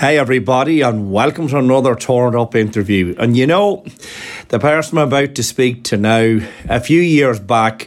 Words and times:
Hey, 0.00 0.16
everybody, 0.16 0.80
and 0.80 1.12
welcome 1.12 1.46
to 1.48 1.58
another 1.58 1.94
Torn 1.94 2.34
Up 2.34 2.54
interview. 2.54 3.14
And 3.18 3.36
you 3.36 3.46
know, 3.46 3.84
the 4.48 4.58
person 4.58 4.96
I'm 4.96 5.08
about 5.08 5.34
to 5.34 5.42
speak 5.42 5.84
to 5.84 5.98
now, 5.98 6.38
a 6.70 6.80
few 6.80 7.02
years 7.02 7.38
back, 7.38 7.86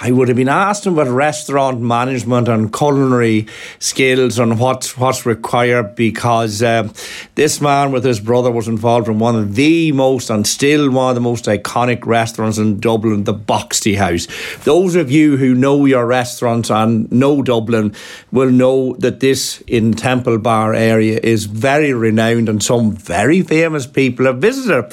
I 0.00 0.10
would 0.10 0.26
have 0.26 0.36
been 0.36 0.48
asked 0.48 0.86
about 0.86 1.06
restaurant 1.06 1.80
management 1.80 2.48
and 2.48 2.72
culinary 2.72 3.46
skills 3.78 4.40
and 4.40 4.58
what's, 4.58 4.98
what's 4.98 5.24
required 5.24 5.94
because 5.94 6.62
um, 6.64 6.92
this 7.36 7.60
man 7.60 7.92
with 7.92 8.04
his 8.04 8.18
brother 8.18 8.50
was 8.50 8.66
involved 8.66 9.06
in 9.06 9.20
one 9.20 9.36
of 9.36 9.54
the 9.54 9.92
most 9.92 10.30
and 10.30 10.46
still 10.46 10.90
one 10.90 11.10
of 11.10 11.14
the 11.14 11.20
most 11.20 11.44
iconic 11.44 12.06
restaurants 12.06 12.58
in 12.58 12.80
Dublin, 12.80 13.22
the 13.22 13.34
Boxty 13.34 13.96
House. 13.96 14.26
Those 14.64 14.96
of 14.96 15.12
you 15.12 15.36
who 15.36 15.54
know 15.54 15.84
your 15.84 16.06
restaurants 16.06 16.70
and 16.70 17.10
know 17.12 17.42
Dublin 17.42 17.94
will 18.32 18.50
know 18.50 18.94
that 18.96 19.20
this 19.20 19.60
in 19.68 19.92
Temple 19.92 20.38
Bar 20.38 20.74
area 20.74 21.20
is 21.22 21.44
very 21.44 21.92
renowned 21.92 22.48
and 22.48 22.60
some 22.60 22.92
very 22.92 23.42
famous 23.42 23.86
people 23.86 24.26
have 24.26 24.38
visited. 24.38 24.92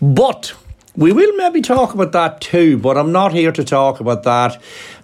But 0.00 0.52
we 0.96 1.12
will 1.12 1.32
maybe 1.36 1.62
talk 1.62 1.94
about 1.94 2.12
that 2.12 2.40
too, 2.40 2.76
but 2.78 2.98
I'm 2.98 3.12
not 3.12 3.32
here 3.32 3.52
to 3.52 3.64
talk 3.64 4.00
about 4.00 4.24
that. 4.24 4.60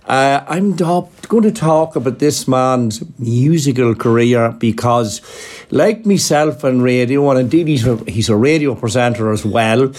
Uh, 0.06 0.42
I'm 0.48 0.74
going 0.74 1.42
to 1.42 1.52
talk 1.52 1.95
about 1.95 2.19
this 2.19 2.48
man's 2.48 3.02
musical 3.19 3.95
career 3.95 4.52
because, 4.52 5.20
like 5.70 6.06
myself 6.06 6.65
and 6.65 6.82
radio, 6.82 7.30
and 7.30 7.41
indeed 7.41 7.69
he's 7.69 7.87
a, 7.87 7.96
he's 8.10 8.30
a 8.30 8.37
radio 8.37 8.74
presenter 8.74 9.30
as 9.30 9.45
well, 9.45 9.93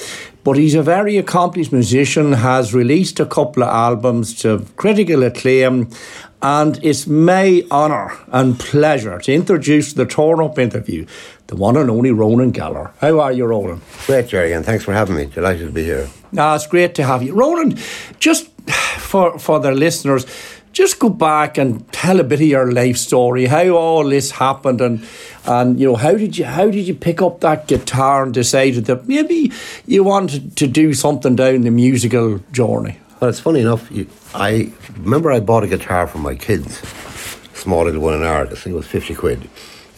but 0.44 0.58
he's 0.58 0.74
a 0.74 0.82
very 0.82 1.18
accomplished 1.18 1.72
musician, 1.72 2.34
has 2.34 2.74
released 2.74 3.20
a 3.20 3.26
couple 3.26 3.62
of 3.62 3.70
albums 3.70 4.34
to 4.42 4.66
critical 4.78 5.22
acclaim, 5.24 5.90
and 6.42 6.84
it's 6.84 7.06
my 7.06 7.64
honour 7.70 8.18
and 8.30 8.60
pleasure 8.60 9.20
to 9.20 9.32
introduce 9.32 9.94
the 9.94 10.08
Torn 10.08 10.42
Up 10.42 10.58
interview, 10.58 11.06
the 11.50 11.56
one 11.56 11.76
and 11.76 11.90
only 11.90 12.12
Ronan 12.12 12.52
Gallagher. 12.52 12.92
How 13.02 13.20
are 13.20 13.32
you, 13.32 13.46
Ronan? 13.46 13.82
Great, 14.06 14.28
Gerry, 14.28 14.54
and 14.54 14.64
thanks 14.64 14.84
for 14.84 14.94
having 14.94 15.16
me. 15.16 15.26
Delighted 15.26 15.68
to 15.68 15.74
be 15.74 15.84
here. 15.84 16.08
Ah, 16.38 16.56
it's 16.56 16.68
great 16.68 16.94
to 16.96 17.04
have 17.04 17.24
you. 17.24 17.34
Ronan, 17.34 17.76
just 18.20 18.50
for, 18.98 19.40
for 19.40 19.60
the 19.60 19.72
listeners, 19.72 20.28
just 20.74 21.00
go 21.00 21.10
back 21.10 21.58
and 21.58 21.92
tell 21.92 22.20
a 22.20 22.24
bit 22.24 22.40
of 22.40 22.46
your 22.48 22.72
life 22.72 22.98
story, 22.98 23.48
how 23.48 23.70
all 23.70 24.08
this 24.08 24.30
happened, 24.32 24.80
and 24.80 25.04
and 25.46 25.80
you 25.80 25.88
know 25.88 25.96
how 25.96 26.14
did 26.14 26.38
you 26.38 26.46
how 26.46 26.70
did 26.70 26.88
you 26.88 26.94
pick 26.94 27.24
up 27.24 27.40
that 27.40 27.68
guitar 27.68 28.22
and 28.24 28.34
decided 28.34 28.86
that 28.86 29.08
maybe 29.08 29.52
you 29.88 30.04
wanted 30.04 30.56
to 30.58 30.68
do 30.68 30.94
something 30.94 31.36
down 31.36 31.62
the 31.62 31.72
musical 31.72 32.38
journey. 32.52 33.00
Well, 33.20 33.32
it's 33.32 33.40
funny 33.40 33.62
enough. 33.62 33.90
You, 33.92 34.06
I 34.36 34.72
remember 35.00 35.32
I 35.32 35.40
bought 35.40 35.64
a 35.64 35.68
guitar 35.68 36.06
for 36.06 36.20
my 36.20 36.36
kids, 36.36 36.78
small 37.56 37.86
little 37.86 38.02
one 38.02 38.14
in 38.14 38.24
Ireland. 38.24 38.52
I 38.52 38.56
think 38.56 38.76
it 38.76 38.78
was 38.78 38.86
fifty 38.86 39.16
quid, 39.16 39.50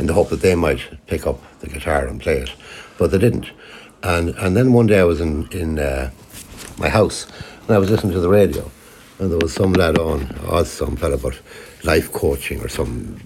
in 0.02 0.08
the 0.08 0.14
hope 0.14 0.30
that 0.30 0.42
they 0.42 0.56
might 0.56 0.82
pick 1.08 1.26
up 1.26 1.40
the 1.62 1.68
guitar 1.68 2.06
and 2.08 2.20
play 2.20 2.40
it, 2.40 2.52
but 2.98 3.12
they 3.12 3.18
didn't. 3.18 3.52
And 4.04 4.30
and 4.44 4.58
then 4.58 4.74
one 4.74 4.88
day 4.88 5.00
I 5.00 5.06
was 5.06 5.22
in 5.22 5.48
in 5.52 5.80
uh, 5.80 6.10
my 6.78 6.90
house 6.90 7.28
and 7.62 7.72
I 7.76 7.80
was 7.80 7.90
listening 7.90 8.14
to 8.14 8.20
the 8.20 8.30
radio 8.30 8.70
and 9.22 9.30
there 9.30 9.38
was 9.38 9.54
some 9.54 9.74
lad 9.74 10.00
on, 10.00 10.36
oh, 10.48 10.64
some 10.64 10.96
fella 10.96 11.14
about 11.14 11.40
life 11.84 12.12
coaching 12.12 12.60
or 12.62 12.68
some 12.68 13.22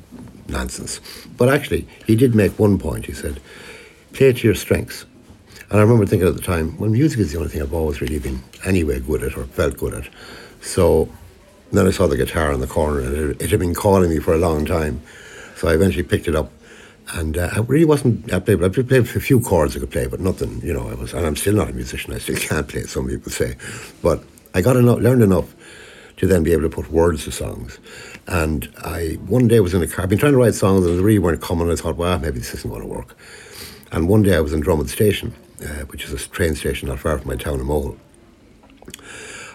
nonsense. 0.50 1.00
But 1.38 1.48
actually, 1.48 1.88
he 2.06 2.18
did 2.18 2.36
make 2.36 2.60
one 2.60 2.78
point. 2.78 3.06
He 3.06 3.14
said, 3.14 3.40
play 4.12 4.34
to 4.34 4.48
your 4.48 4.56
strengths. 4.56 5.06
And 5.70 5.80
I 5.80 5.82
remember 5.82 6.06
thinking 6.06 6.28
at 6.28 6.36
the 6.36 6.42
time, 6.42 6.78
well, 6.78 6.90
music 6.90 7.20
is 7.20 7.32
the 7.32 7.38
only 7.38 7.50
thing 7.50 7.62
I've 7.62 7.74
always 7.74 8.02
really 8.02 8.20
been 8.20 8.44
anyway 8.66 9.00
good 9.00 9.24
at 9.24 9.38
or 9.38 9.46
felt 9.46 9.78
good 9.78 9.94
at. 9.94 10.10
So 10.62 11.10
then 11.72 11.88
I 11.88 11.92
saw 11.92 12.08
the 12.08 12.18
guitar 12.18 12.52
in 12.52 12.60
the 12.60 12.68
corner 12.68 13.00
and 13.00 13.16
it, 13.16 13.42
it 13.42 13.52
had 13.52 13.62
been 13.62 13.74
calling 13.74 14.10
me 14.10 14.20
for 14.20 14.34
a 14.34 14.38
long 14.38 14.66
time. 14.66 15.02
So 15.56 15.70
I 15.70 15.76
eventually 15.76 16.04
picked 16.04 16.28
it 16.28 16.36
up. 16.36 16.52
And 17.14 17.38
uh, 17.38 17.50
I 17.54 17.60
really 17.60 17.86
wasn't, 17.86 18.34
I 18.34 18.40
played, 18.40 18.64
I 18.64 18.70
played 18.70 18.92
a 18.92 19.06
few 19.06 19.40
chords 19.40 19.76
I 19.76 19.80
could 19.80 19.92
play, 19.92 20.08
but 20.08 20.20
nothing, 20.20 20.60
you 20.62 20.74
know, 20.74 20.88
I 20.90 20.96
was, 20.96 21.14
and 21.14 21.26
I'm 21.26 21.36
still 21.36 21.54
not 21.54 21.70
a 21.70 21.74
musician, 21.74 22.14
I 22.14 22.18
still 22.18 22.36
can't 22.40 22.68
play, 22.68 22.84
some 22.84 23.08
people 23.08 23.32
say. 23.32 23.56
But 24.02 24.24
I 24.54 24.62
got 24.62 24.76
enough, 24.76 25.00
learned 25.00 25.22
enough 25.22 25.54
to 26.18 26.28
then 26.28 26.44
be 26.44 26.52
able 26.52 26.64
to 26.64 26.70
put 26.70 26.92
words 26.92 27.26
to 27.26 27.32
songs. 27.32 27.80
And 28.28 28.74
I 28.84 29.18
one 29.28 29.48
day 29.48 29.60
was 29.60 29.74
in 29.74 29.84
a 29.84 29.88
car. 29.88 30.04
I've 30.04 30.10
been 30.10 30.18
trying 30.18 30.32
to 30.32 30.38
write 30.38 30.56
songs 30.56 30.86
and 30.86 30.98
they 30.98 31.04
really 31.04 31.20
weren't 31.20 31.42
coming. 31.42 31.70
I 31.70 31.76
thought, 31.76 31.98
well, 31.98 32.18
maybe 32.18 32.40
this 32.40 32.54
isn't 32.54 32.70
going 32.70 32.82
to 32.82 32.88
work. 32.88 33.16
And 33.92 34.10
one 34.10 34.24
day 34.24 34.36
I 34.36 34.40
was 34.40 34.54
in 34.54 34.64
Dromod 34.64 34.90
Station, 34.90 35.36
uh, 35.62 35.86
which 35.86 36.06
is 36.06 36.14
a 36.14 36.30
train 36.30 36.56
station 36.56 36.88
not 36.88 37.00
far 37.00 37.18
from 37.20 37.28
my 37.28 37.36
town 37.36 37.60
of 37.60 37.68
Mohill. 37.68 37.98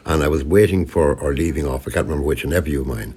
And 0.07 0.23
I 0.23 0.29
was 0.29 0.45
waiting 0.45 0.87
for 0.87 1.15
or 1.15 1.35
leaving 1.35 1.67
off. 1.67 1.87
I 1.87 1.91
can't 1.91 2.07
remember 2.07 2.27
which, 2.27 2.45
a 2.45 2.47
nephew 2.47 2.81
of 2.81 2.87
mine. 2.87 3.15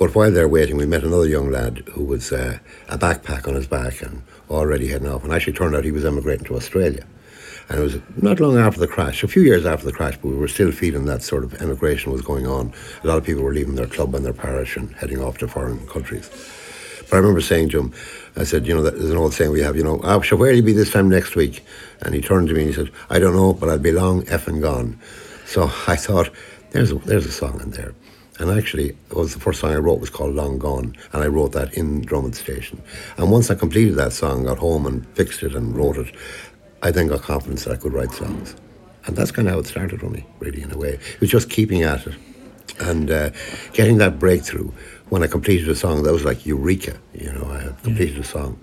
But 0.00 0.14
while 0.14 0.30
they're 0.30 0.48
waiting, 0.48 0.78
we 0.78 0.86
met 0.86 1.04
another 1.04 1.28
young 1.28 1.50
lad 1.50 1.82
who 1.92 2.02
was 2.02 2.32
uh, 2.32 2.58
a 2.88 2.96
backpack 2.96 3.46
on 3.46 3.54
his 3.54 3.66
back 3.66 4.00
and 4.00 4.22
already 4.48 4.88
heading 4.88 5.06
off. 5.06 5.24
And 5.24 5.30
actually 5.30 5.52
turned 5.52 5.76
out 5.76 5.84
he 5.84 5.92
was 5.92 6.06
emigrating 6.06 6.46
to 6.46 6.56
Australia. 6.56 7.06
And 7.68 7.78
it 7.78 7.82
was 7.82 7.98
not 8.16 8.40
long 8.40 8.56
after 8.56 8.80
the 8.80 8.86
crash, 8.86 9.22
a 9.22 9.28
few 9.28 9.42
years 9.42 9.66
after 9.66 9.84
the 9.84 9.92
crash, 9.92 10.16
but 10.16 10.28
we 10.28 10.36
were 10.36 10.48
still 10.48 10.72
feeling 10.72 11.04
that 11.04 11.22
sort 11.22 11.44
of 11.44 11.60
emigration 11.60 12.12
was 12.12 12.22
going 12.22 12.46
on. 12.46 12.72
A 13.04 13.08
lot 13.08 13.18
of 13.18 13.24
people 13.24 13.42
were 13.42 13.52
leaving 13.52 13.74
their 13.74 13.86
club 13.86 14.14
and 14.14 14.24
their 14.24 14.32
parish 14.32 14.74
and 14.74 14.90
heading 14.94 15.22
off 15.22 15.36
to 15.36 15.48
foreign 15.48 15.86
countries. 15.86 16.30
But 17.10 17.16
I 17.16 17.18
remember 17.18 17.42
saying 17.42 17.68
to 17.68 17.80
him, 17.80 17.92
I 18.36 18.44
said, 18.44 18.66
you 18.66 18.74
know, 18.74 18.80
there's 18.80 19.10
an 19.10 19.18
old 19.18 19.34
saying 19.34 19.50
we 19.50 19.60
have, 19.60 19.76
you 19.76 19.84
know, 19.84 20.00
so 20.22 20.34
where 20.34 20.48
will 20.48 20.56
you 20.56 20.62
be 20.62 20.72
this 20.72 20.92
time 20.92 21.10
next 21.10 21.36
week? 21.36 21.62
And 22.00 22.14
he 22.14 22.22
turned 22.22 22.48
to 22.48 22.54
me 22.54 22.60
and 22.60 22.70
he 22.70 22.74
said, 22.74 22.90
I 23.10 23.18
don't 23.18 23.36
know, 23.36 23.52
but 23.52 23.68
I'll 23.68 23.78
be 23.78 23.92
long 23.92 24.22
effing 24.22 24.62
gone. 24.62 24.98
So 25.44 25.64
I 25.86 25.96
thought, 25.96 26.30
there's 26.70 26.90
a, 26.90 26.94
there's 26.94 27.26
a 27.26 27.32
song 27.32 27.60
in 27.60 27.72
there. 27.72 27.92
And 28.40 28.50
actually, 28.50 28.88
it 29.10 29.14
was 29.14 29.34
the 29.34 29.40
first 29.40 29.60
song 29.60 29.72
I 29.72 29.76
wrote 29.76 30.00
was 30.00 30.08
called 30.08 30.34
Long 30.34 30.58
Gone, 30.58 30.96
and 31.12 31.22
I 31.22 31.26
wrote 31.26 31.52
that 31.52 31.74
in 31.74 32.02
Dromod 32.02 32.34
Station. 32.34 32.82
And 33.18 33.30
once 33.30 33.50
I 33.50 33.54
completed 33.54 33.96
that 33.96 34.14
song, 34.14 34.44
got 34.44 34.56
home 34.56 34.86
and 34.86 35.06
fixed 35.14 35.42
it 35.42 35.54
and 35.54 35.76
wrote 35.76 35.98
it, 35.98 36.14
I 36.82 36.90
then 36.90 37.08
got 37.08 37.20
confidence 37.20 37.64
that 37.64 37.72
I 37.72 37.76
could 37.76 37.92
write 37.92 38.12
songs. 38.12 38.56
And 39.04 39.14
that's 39.14 39.30
kind 39.30 39.46
of 39.46 39.52
how 39.52 39.60
it 39.60 39.66
started 39.66 40.00
for 40.00 40.08
me, 40.08 40.24
really, 40.38 40.62
in 40.62 40.72
a 40.72 40.78
way. 40.78 40.94
It 40.94 41.20
was 41.20 41.28
just 41.28 41.50
keeping 41.50 41.82
at 41.82 42.06
it 42.06 42.14
and 42.80 43.10
uh, 43.10 43.30
getting 43.74 43.98
that 43.98 44.18
breakthrough. 44.18 44.70
When 45.10 45.22
I 45.22 45.26
completed 45.26 45.68
a 45.68 45.74
song, 45.74 46.02
that 46.04 46.12
was 46.12 46.24
like 46.24 46.46
eureka, 46.46 46.96
you 47.12 47.32
know, 47.32 47.44
I 47.50 47.74
completed 47.82 48.14
yeah. 48.14 48.20
a 48.20 48.24
song. 48.24 48.60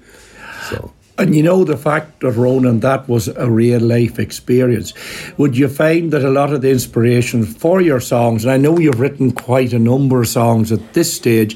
So. 0.70 0.94
And 1.20 1.36
you 1.36 1.42
know 1.42 1.64
the 1.64 1.78
fact 1.78 2.20
that 2.20 2.32
Ronan, 2.34 2.82
that 2.82 3.10
was 3.10 3.28
a 3.28 3.50
real 3.50 3.82
life 3.82 4.20
experience. 4.20 4.94
Would 5.38 5.58
you 5.58 5.68
find 5.68 6.12
that 6.14 6.24
a 6.24 6.30
lot 6.30 6.54
of 6.54 6.62
the 6.62 6.70
inspiration 6.70 7.44
for 7.44 7.82
your 7.82 8.00
songs, 8.00 8.46
and 8.46 8.52
I 8.52 8.58
know 8.58 8.78
you've 8.78 9.00
written 9.00 9.32
quite 9.48 9.72
a 9.72 9.80
number 9.80 10.20
of 10.20 10.28
songs 10.28 10.74
at 10.74 10.94
this 10.94 11.14
stage, 11.14 11.56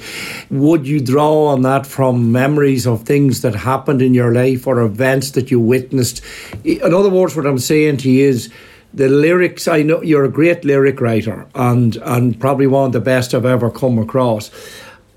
would 0.49 0.87
you 0.87 1.01
draw 1.01 1.47
on 1.47 1.61
that 1.61 1.85
from 1.85 2.31
memories 2.31 2.87
of 2.87 3.03
things 3.03 3.41
that 3.41 3.53
happened 3.53 4.01
in 4.01 4.13
your 4.13 4.33
life 4.33 4.65
or 4.65 4.79
events 4.79 5.31
that 5.31 5.51
you 5.51 5.59
witnessed? 5.59 6.21
In 6.63 6.93
other 6.93 7.09
words, 7.09 7.35
what 7.35 7.45
I'm 7.45 7.59
saying 7.59 7.97
to 7.97 8.09
you 8.09 8.29
is 8.29 8.49
the 8.93 9.09
lyrics. 9.09 9.67
I 9.67 9.81
know 9.81 10.01
you're 10.01 10.23
a 10.23 10.31
great 10.31 10.63
lyric 10.63 11.01
writer 11.01 11.47
and 11.53 11.97
and 11.97 12.39
probably 12.39 12.67
one 12.67 12.85
of 12.85 12.93
the 12.93 13.01
best 13.01 13.33
I've 13.33 13.53
ever 13.57 13.69
come 13.69 13.99
across 13.99 14.49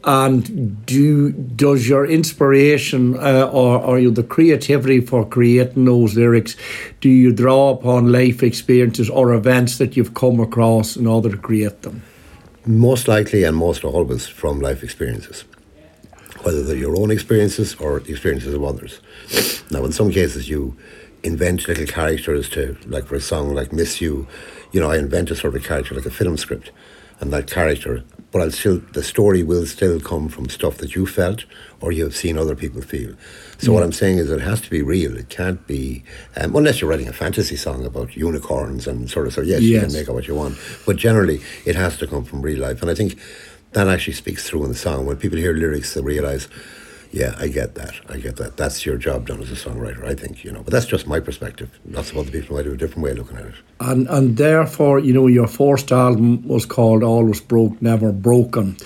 and 0.02 0.84
do 0.84 1.30
does 1.32 1.88
your 1.88 2.04
inspiration 2.06 3.16
uh, 3.16 3.48
or, 3.52 3.78
or 3.78 3.98
you 4.00 4.10
the 4.10 4.22
creativity 4.22 5.00
for 5.00 5.24
creating 5.26 5.84
those 5.86 6.14
lyrics 6.14 6.56
do 7.00 7.08
you 7.08 7.32
draw 7.32 7.70
upon 7.70 8.12
life 8.12 8.42
experiences 8.42 9.08
or 9.08 9.32
events 9.32 9.78
that 9.78 9.96
you've 9.96 10.12
come 10.12 10.40
across 10.40 10.96
in 10.96 11.06
order 11.06 11.30
to 11.30 11.38
create 11.38 11.80
them 11.82 12.02
most 12.66 13.08
likely 13.08 13.44
and 13.44 13.56
most 13.56 13.84
always 13.84 14.26
from 14.26 14.60
life 14.60 14.82
experiences 14.82 15.44
whether 16.44 16.62
they're 16.62 16.76
your 16.76 16.98
own 16.98 17.10
experiences 17.10 17.74
or 17.76 18.00
the 18.00 18.10
experiences 18.10 18.52
of 18.52 18.62
others. 18.62 19.00
Now 19.70 19.84
in 19.84 19.92
some 19.92 20.10
cases 20.10 20.48
you 20.48 20.76
invent 21.22 21.66
little 21.66 21.86
characters 21.86 22.50
to 22.50 22.76
like 22.86 23.06
for 23.06 23.14
a 23.14 23.20
song 23.20 23.54
like 23.54 23.72
miss 23.72 24.00
you. 24.00 24.28
You 24.72 24.80
know 24.80 24.90
i 24.90 24.98
invent 24.98 25.30
a 25.30 25.36
sort 25.36 25.56
of 25.56 25.64
character 25.64 25.94
like 25.94 26.04
a 26.04 26.10
film 26.10 26.36
script 26.36 26.70
and 27.20 27.32
that 27.32 27.50
character 27.50 28.02
but 28.34 28.42
I'll 28.42 28.50
still 28.50 28.80
the 28.94 29.02
story 29.04 29.44
will 29.44 29.64
still 29.64 30.00
come 30.00 30.28
from 30.28 30.48
stuff 30.48 30.78
that 30.78 30.96
you 30.96 31.06
felt 31.06 31.44
or 31.80 31.92
you 31.92 32.02
have 32.02 32.16
seen 32.16 32.36
other 32.36 32.56
people 32.56 32.82
feel. 32.82 33.14
So 33.58 33.70
mm. 33.70 33.74
what 33.74 33.84
I'm 33.84 33.92
saying 33.92 34.18
is 34.18 34.28
it 34.28 34.40
has 34.40 34.60
to 34.62 34.70
be 34.70 34.82
real. 34.82 35.16
It 35.16 35.28
can't 35.28 35.64
be 35.68 36.02
um, 36.36 36.56
unless 36.56 36.80
you're 36.80 36.90
writing 36.90 37.06
a 37.06 37.12
fantasy 37.12 37.54
song 37.54 37.86
about 37.86 38.16
unicorns 38.16 38.88
and 38.88 39.08
sort 39.08 39.28
of 39.28 39.34
so 39.34 39.40
yes, 39.40 39.60
yes, 39.60 39.62
you 39.62 39.80
can 39.80 39.92
make 39.92 40.08
it 40.08 40.12
what 40.12 40.26
you 40.26 40.34
want. 40.34 40.58
But 40.84 40.96
generally, 40.96 41.42
it 41.64 41.76
has 41.76 41.96
to 41.98 42.08
come 42.08 42.24
from 42.24 42.42
real 42.42 42.58
life, 42.58 42.82
and 42.82 42.90
I 42.90 42.96
think 42.96 43.20
that 43.70 43.86
actually 43.86 44.14
speaks 44.14 44.48
through 44.48 44.64
in 44.64 44.70
the 44.70 44.74
song 44.74 45.06
when 45.06 45.16
people 45.16 45.38
hear 45.38 45.52
lyrics 45.52 45.94
they 45.94 46.00
realise 46.00 46.48
yeah, 47.14 47.36
I 47.38 47.46
get 47.46 47.76
that. 47.76 47.94
I 48.08 48.16
get 48.16 48.36
that. 48.36 48.56
That's 48.56 48.84
your 48.84 48.96
job 48.96 49.28
done 49.28 49.40
as 49.40 49.48
a 49.48 49.54
songwriter, 49.54 50.04
I 50.04 50.16
think, 50.16 50.42
you 50.42 50.50
know. 50.50 50.64
But 50.64 50.72
that's 50.72 50.86
just 50.86 51.06
my 51.06 51.20
perspective. 51.20 51.70
Lots 51.86 52.10
of 52.10 52.18
other 52.18 52.32
people 52.32 52.56
might 52.56 52.64
have 52.64 52.74
a 52.74 52.76
different 52.76 53.04
way 53.04 53.12
of 53.12 53.18
looking 53.18 53.36
at 53.36 53.46
it. 53.46 53.54
And 53.78 54.08
and 54.08 54.36
therefore, 54.36 54.98
you 54.98 55.12
know, 55.12 55.28
your 55.28 55.46
first 55.46 55.92
album 55.92 56.42
was 56.48 56.66
called 56.66 57.04
Always 57.04 57.40
Broke, 57.40 57.80
Never 57.80 58.10
Broken. 58.10 58.76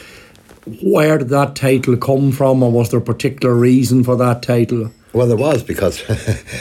Where 0.83 1.17
did 1.17 1.31
that 1.31 1.57
title 1.57 1.97
come 1.97 2.31
from, 2.31 2.63
or 2.63 2.71
was 2.71 2.91
there 2.91 3.01
a 3.01 3.03
particular 3.03 3.55
reason 3.55 4.05
for 4.05 4.15
that 4.17 4.43
title? 4.43 4.93
Well, 5.15 5.27
there 5.27 5.39
was 5.39 5.63
because 5.63 6.03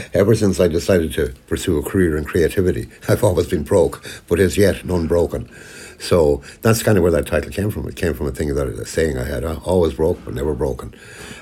ever 0.13 0.35
since 0.35 0.61
I 0.61 0.69
decided 0.69 1.11
to 1.15 1.33
pursue 1.47 1.79
a 1.79 1.83
career 1.83 2.15
in 2.15 2.23
creativity, 2.23 2.87
I've 3.09 3.25
always 3.25 3.47
been 3.47 3.63
broke, 3.63 4.01
but 4.29 4.39
as 4.39 4.57
yet 4.57 4.85
none 4.85 5.07
broken. 5.07 5.49
So 5.99 6.41
that's 6.61 6.83
kind 6.83 6.97
of 6.97 7.03
where 7.03 7.11
that 7.11 7.25
title 7.25 7.51
came 7.51 7.71
from. 7.71 7.87
It 7.87 7.95
came 7.95 8.13
from 8.13 8.27
a 8.27 8.31
thing 8.31 8.53
that 8.53 8.67
a 8.67 8.85
saying 8.85 9.17
I 9.17 9.23
had: 9.23 9.43
uh, 9.43 9.59
"Always 9.63 9.93
broke, 9.93 10.23
but 10.23 10.33
never 10.33 10.53
broken." 10.53 10.93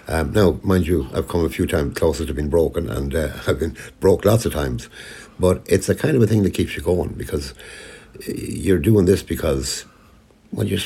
Um, 0.08 0.32
now, 0.32 0.60
mind 0.64 0.88
you, 0.88 1.08
I've 1.14 1.28
come 1.28 1.44
a 1.44 1.50
few 1.50 1.66
times 1.66 1.98
closer 1.98 2.26
to 2.26 2.34
being 2.34 2.50
broken, 2.50 2.90
and 2.90 3.14
uh, 3.14 3.34
I've 3.48 3.60
been 3.60 3.76
broke 4.00 4.26
lots 4.26 4.46
of 4.46 4.54
times. 4.54 4.90
But 5.40 5.62
it's 5.68 5.90
a 5.90 5.96
kind 5.96 6.16
of 6.16 6.22
a 6.22 6.28
thing 6.28 6.44
that 6.44 6.54
keeps 6.54 6.76
you 6.76 6.82
going 6.82 7.10
because 7.14 7.54
you're 8.26 8.80
doing 8.80 9.06
this 9.06 9.22
because 9.22 9.86
well, 10.52 10.66
you, 10.66 10.80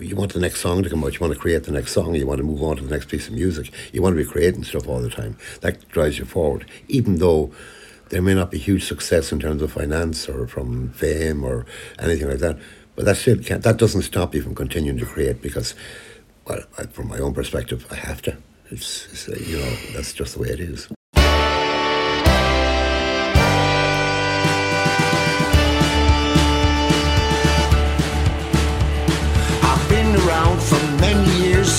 you 0.00 0.16
want 0.16 0.32
the 0.32 0.40
next 0.40 0.60
song 0.60 0.82
to 0.82 0.90
come 0.90 1.04
out. 1.04 1.14
You 1.14 1.20
want 1.20 1.32
to 1.32 1.38
create 1.38 1.64
the 1.64 1.72
next 1.72 1.92
song. 1.92 2.16
You 2.16 2.26
want 2.26 2.38
to 2.38 2.44
move 2.44 2.62
on 2.62 2.76
to 2.76 2.82
the 2.82 2.90
next 2.90 3.08
piece 3.08 3.28
of 3.28 3.34
music. 3.34 3.70
You 3.92 4.02
want 4.02 4.16
to 4.16 4.22
be 4.22 4.28
creating 4.28 4.64
stuff 4.64 4.88
all 4.88 5.00
the 5.00 5.10
time. 5.10 5.36
That 5.60 5.88
drives 5.88 6.18
you 6.18 6.24
forward, 6.24 6.66
even 6.88 7.18
though 7.18 7.52
there 8.08 8.22
may 8.22 8.34
not 8.34 8.50
be 8.50 8.58
huge 8.58 8.84
success 8.84 9.30
in 9.30 9.38
terms 9.38 9.62
of 9.62 9.72
finance 9.72 10.28
or 10.28 10.46
from 10.48 10.90
fame 10.90 11.44
or 11.44 11.64
anything 11.98 12.28
like 12.28 12.38
that. 12.38 12.58
But 12.96 13.06
that 13.06 13.16
still 13.16 13.38
can't, 13.38 13.62
that 13.62 13.76
doesn't 13.76 14.02
stop 14.02 14.34
you 14.34 14.42
from 14.42 14.54
continuing 14.54 14.98
to 14.98 15.06
create 15.06 15.42
because, 15.42 15.74
well, 16.46 16.62
from 16.90 17.08
my 17.08 17.18
own 17.18 17.34
perspective, 17.34 17.86
I 17.90 17.96
have 17.96 18.22
to. 18.22 18.36
It's, 18.70 19.06
it's 19.12 19.28
uh, 19.28 19.36
you 19.46 19.58
know 19.58 19.76
that's 19.94 20.12
just 20.12 20.34
the 20.34 20.40
way 20.40 20.48
it 20.48 20.60
is. 20.60 20.88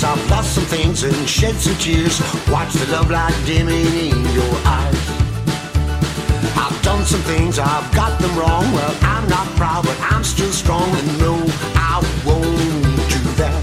I've 0.03 0.29
lost 0.29 0.55
some 0.55 0.65
things 0.65 1.03
and 1.03 1.27
shed 1.27 1.55
some 1.55 1.75
tears. 1.75 2.21
Watch 2.49 2.73
the 2.73 2.91
love 2.91 3.09
light 3.09 3.33
dimming 3.45 3.85
in 3.85 4.33
your 4.33 4.55
eyes. 4.65 4.94
I've 6.67 6.81
done 6.81 7.05
some 7.05 7.21
things, 7.21 7.59
I've 7.59 7.93
got 7.93 8.19
them 8.19 8.35
wrong. 8.35 8.63
Well, 8.73 8.97
I'm 9.03 9.29
not 9.29 9.45
proud, 9.55 9.85
but 9.85 9.95
I'm 10.01 10.23
still 10.23 10.51
strong. 10.51 10.89
And 10.97 11.19
no, 11.19 11.35
I 11.75 12.01
won't 12.25 12.43
do 13.13 13.21
that. 13.37 13.61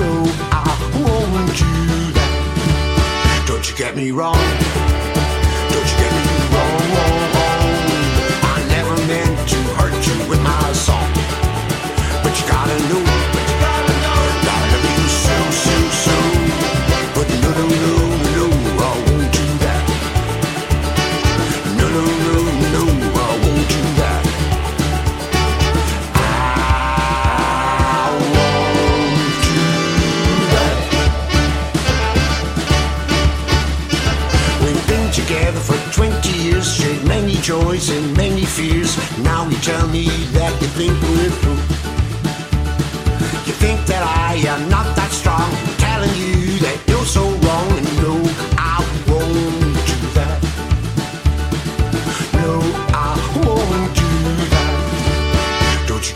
No, 0.00 0.24
I 0.50 0.66
won't 0.98 1.46
do 1.54 2.12
that. 2.18 3.44
Don't 3.46 3.70
you 3.70 3.76
get 3.76 3.94
me 3.94 4.10
wrong. 4.10 4.34
Don't 5.70 5.88
you 5.92 5.96
get 6.02 6.12
me 6.12 6.26
wrong. 6.52 7.22
I 7.22 7.25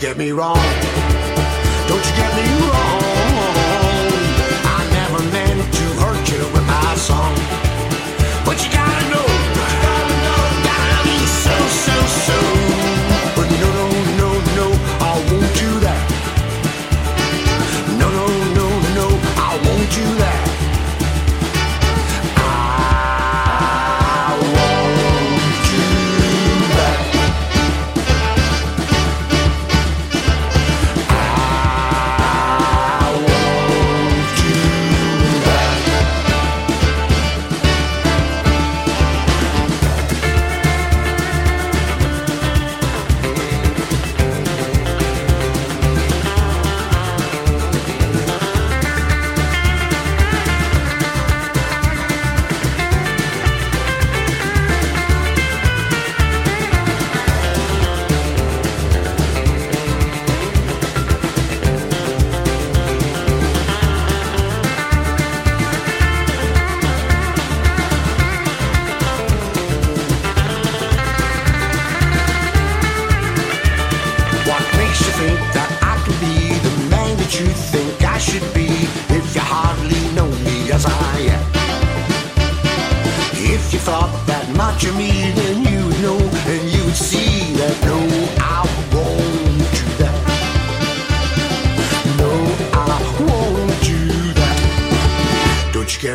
get 0.01 0.17
me 0.17 0.31
wrong. 0.31 0.55
Don't 1.87 2.03
you 2.03 2.15
get 2.15 2.35
me 2.35 2.67
wrong. 2.67 2.80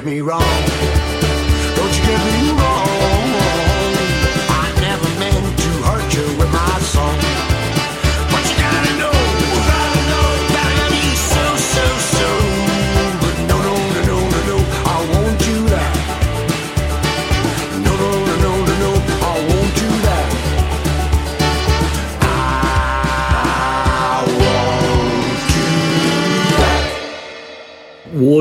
me 0.07 0.21
wrong. 0.21 0.86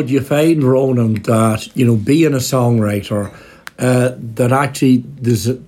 Would 0.06 0.12
you 0.12 0.22
find, 0.22 0.64
Ronan, 0.64 1.24
that 1.24 1.76
you 1.76 1.84
know, 1.84 1.96
being 1.96 2.36
a 2.36 2.38
songwriter, 2.38 3.34
uh, 3.80 4.12
that 4.36 4.52
actually 4.52 4.98
there's 4.98 5.48
a, 5.48 5.60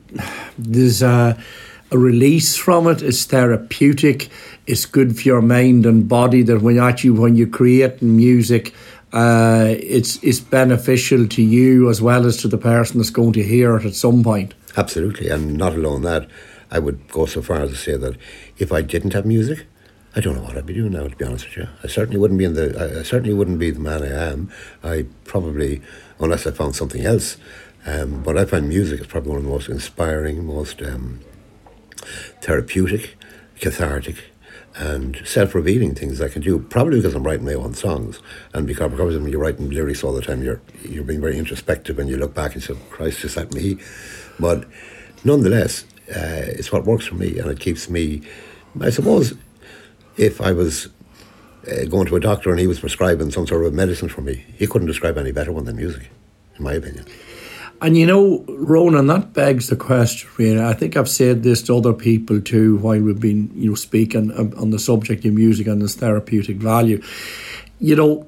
there's 0.60 1.01
a, 1.01 1.36
a 1.91 1.98
release 1.98 2.56
from 2.56 2.86
it. 2.86 3.01
It's 3.01 3.25
therapeutic. 3.25 4.29
It's 4.67 4.86
good 4.86 5.17
for 5.17 5.24
your 5.24 5.41
mind 5.41 5.88
and 5.88 6.08
body. 6.08 6.44
That 6.44 6.62
when 6.62 6.77
actually 6.77 7.17
when 7.20 7.36
you 7.36 7.48
create 7.48 8.00
music, 8.03 8.75
uh, 9.12 9.74
it's 9.79 10.22
it's 10.24 10.39
beneficial 10.39 11.27
to 11.29 11.41
you 11.41 11.89
as 11.89 12.00
well 12.00 12.27
as 12.27 12.38
to 12.38 12.48
the 12.48 12.60
person 12.60 13.00
that's 13.00 13.10
going 13.10 13.34
to 13.34 13.44
hear 13.44 13.75
it 13.77 13.86
at 13.86 13.96
some 13.96 14.24
point. 14.24 14.53
Absolutely, 14.77 15.29
and 15.29 15.58
not 15.58 15.74
alone 15.74 16.03
that. 16.03 16.29
I 16.70 16.77
would 16.77 17.08
go 17.08 17.25
so 17.25 17.41
far 17.41 17.62
as 17.62 17.72
to 17.72 17.75
say 17.75 17.98
that 17.98 18.17
if 18.60 18.72
I 18.72 18.84
didn't 18.84 19.13
have 19.13 19.25
music, 19.25 19.65
I 20.18 20.20
don't 20.20 20.36
know 20.36 20.42
what 20.42 20.58
I'd 20.58 20.66
be 20.66 20.74
doing 20.74 20.94
now. 20.94 21.08
To 21.08 21.16
be 21.16 21.26
honest 21.26 21.46
with 21.46 21.58
you, 21.58 21.68
I 21.84 21.88
certainly 21.88 22.20
wouldn't 22.20 22.40
be 22.40 22.46
in 22.46 22.56
the. 22.56 22.76
I, 22.76 23.02
I 23.02 23.04
certainly 23.04 23.36
wouldn't 23.36 23.60
be 23.60 23.70
the 23.70 23.80
man 23.80 24.02
I 24.02 24.32
am. 24.32 24.52
I 24.84 25.06
probably, 25.26 25.80
unless 26.20 26.48
I 26.48 26.52
found 26.52 26.76
something 26.76 27.06
else. 27.06 27.38
Um, 27.86 28.24
but 28.24 28.36
I 28.36 28.46
find 28.46 28.68
music 28.68 29.00
is 29.00 29.06
probably 29.06 29.30
one 29.30 29.38
of 29.38 29.44
the 29.44 29.52
most 29.52 29.70
inspiring, 29.70 30.44
most 30.44 30.82
um, 30.82 31.20
therapeutic, 32.42 33.16
cathartic, 33.60 34.16
and 34.76 35.22
self-revealing 35.24 35.94
things 35.94 36.20
I 36.20 36.30
can 36.30 36.42
do. 36.42 36.58
Probably 36.58 36.98
because 36.98 37.14
I'm 37.14 37.24
writing 37.24 37.46
my 37.46 37.54
own 37.54 37.76
songs, 37.76 38.20
and 38.56 38.66
because, 38.66 38.90
because 38.90 39.16
when 39.16 39.32
you're 39.32 39.40
writing 39.40 39.70
lyrics 39.70 40.04
all 40.04 40.14
the 40.14 40.24
time, 40.24 40.42
you're 40.42 40.62
you're 40.82 41.04
being 41.04 41.22
very 41.22 41.38
introspective, 41.38 42.00
and 42.00 42.10
you 42.10 42.18
look 42.18 42.34
back 42.34 42.56
and 42.56 42.64
say, 42.64 42.76
"Christ, 42.90 43.24
is 43.24 43.36
that 43.36 43.54
me?" 43.54 43.78
But 44.40 44.66
nonetheless, 45.24 45.84
uh, 46.10 46.50
it's 46.58 46.72
what 46.72 46.86
works 46.86 47.06
for 47.06 47.16
me, 47.16 47.38
and 47.38 47.52
it 47.52 47.60
keeps 47.60 47.88
me 47.88 48.24
I 48.82 48.90
suppose 48.90 49.34
if 50.18 50.42
I 50.42 50.52
was 50.52 50.90
uh, 51.70 51.86
going 51.86 52.08
to 52.08 52.16
a 52.16 52.20
doctor 52.20 52.50
and 52.50 52.60
he 52.60 52.68
was 52.68 52.80
prescribing 52.80 53.32
some 53.32 53.48
sort 53.48 53.66
of 53.66 53.74
medicine 53.74 54.10
for 54.10 54.22
me, 54.22 54.46
he 54.58 54.68
couldn't 54.68 54.88
describe 54.88 55.18
any 55.18 55.32
better 55.32 55.52
one 55.52 55.66
than 55.66 55.76
music, 55.76 56.10
in 56.58 56.64
my 56.64 56.74
opinion. 56.74 57.06
And 57.80 57.96
you 57.96 58.08
know, 58.08 58.44
Ronan, 58.48 59.06
that 59.08 59.34
begs 59.34 59.68
the 59.68 59.76
question. 59.76 60.30
Really, 60.38 60.62
I 60.62 60.74
think 60.74 60.98
I've 60.98 61.10
said 61.10 61.44
this 61.44 61.62
to 61.64 61.78
other 61.78 61.94
people 61.94 62.42
too 62.42 62.78
while 62.78 63.00
we've 63.00 63.20
been, 63.20 63.52
you 63.56 63.70
know, 63.70 63.76
speaking 63.76 64.32
on 64.32 64.72
the 64.72 64.80
subject 64.80 65.26
of 65.26 65.34
music 65.34 65.68
and 65.68 65.82
its 65.84 65.94
therapeutic 65.94 66.58
value. 66.58 67.04
You 67.80 67.96
know, 67.96 68.28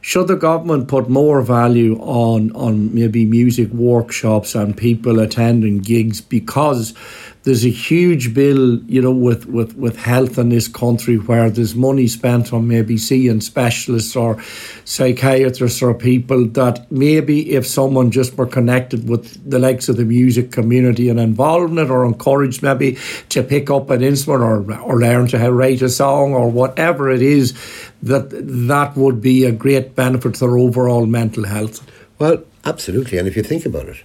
should 0.00 0.28
the 0.28 0.36
government 0.36 0.86
put 0.86 1.08
more 1.08 1.42
value 1.42 1.98
on 1.98 2.52
on 2.52 2.94
maybe 2.94 3.24
music 3.24 3.70
workshops 3.70 4.54
and 4.54 4.76
people 4.76 5.18
attending 5.18 5.78
gigs 5.78 6.20
because 6.20 6.94
there's 7.42 7.64
a 7.64 7.70
huge 7.70 8.34
bill, 8.34 8.82
you 8.84 9.00
know, 9.00 9.12
with, 9.12 9.46
with, 9.46 9.74
with 9.76 9.96
health 9.96 10.36
in 10.38 10.50
this 10.50 10.68
country 10.68 11.16
where 11.16 11.48
there's 11.48 11.74
money 11.74 12.06
spent 12.06 12.52
on 12.52 12.68
maybe 12.68 12.98
seeing 12.98 13.40
specialists 13.40 14.14
or 14.14 14.40
psychiatrists 14.84 15.80
or 15.80 15.94
people 15.94 16.46
that 16.48 16.90
maybe 16.92 17.52
if 17.52 17.66
someone 17.66 18.10
just 18.10 18.36
were 18.36 18.46
connected 18.46 19.08
with 19.08 19.50
the 19.50 19.58
likes 19.58 19.88
of 19.88 19.96
the 19.96 20.04
music 20.04 20.52
community 20.52 21.08
and 21.08 21.18
involved 21.18 21.72
in 21.72 21.78
it 21.78 21.90
or 21.90 22.04
encouraged 22.04 22.62
maybe 22.62 22.98
to 23.30 23.42
pick 23.42 23.70
up 23.70 23.88
an 23.88 24.02
instrument 24.02 24.42
or, 24.42 24.80
or 24.82 24.98
learn 24.98 25.26
to 25.26 25.38
write 25.50 25.80
a 25.80 25.88
song 25.88 26.34
or 26.34 26.50
whatever 26.50 27.08
it 27.10 27.22
is, 27.22 27.54
that 28.02 28.28
that 28.30 28.94
would 28.96 29.22
be 29.22 29.44
a 29.44 29.52
great 29.52 29.94
benefit 29.94 30.34
to 30.34 30.40
their 30.40 30.58
overall 30.58 31.06
mental 31.06 31.44
health. 31.44 31.86
Well, 32.18 32.44
absolutely. 32.66 33.16
And 33.16 33.26
if 33.26 33.34
you 33.34 33.42
think 33.42 33.64
about 33.64 33.88
it, 33.88 33.96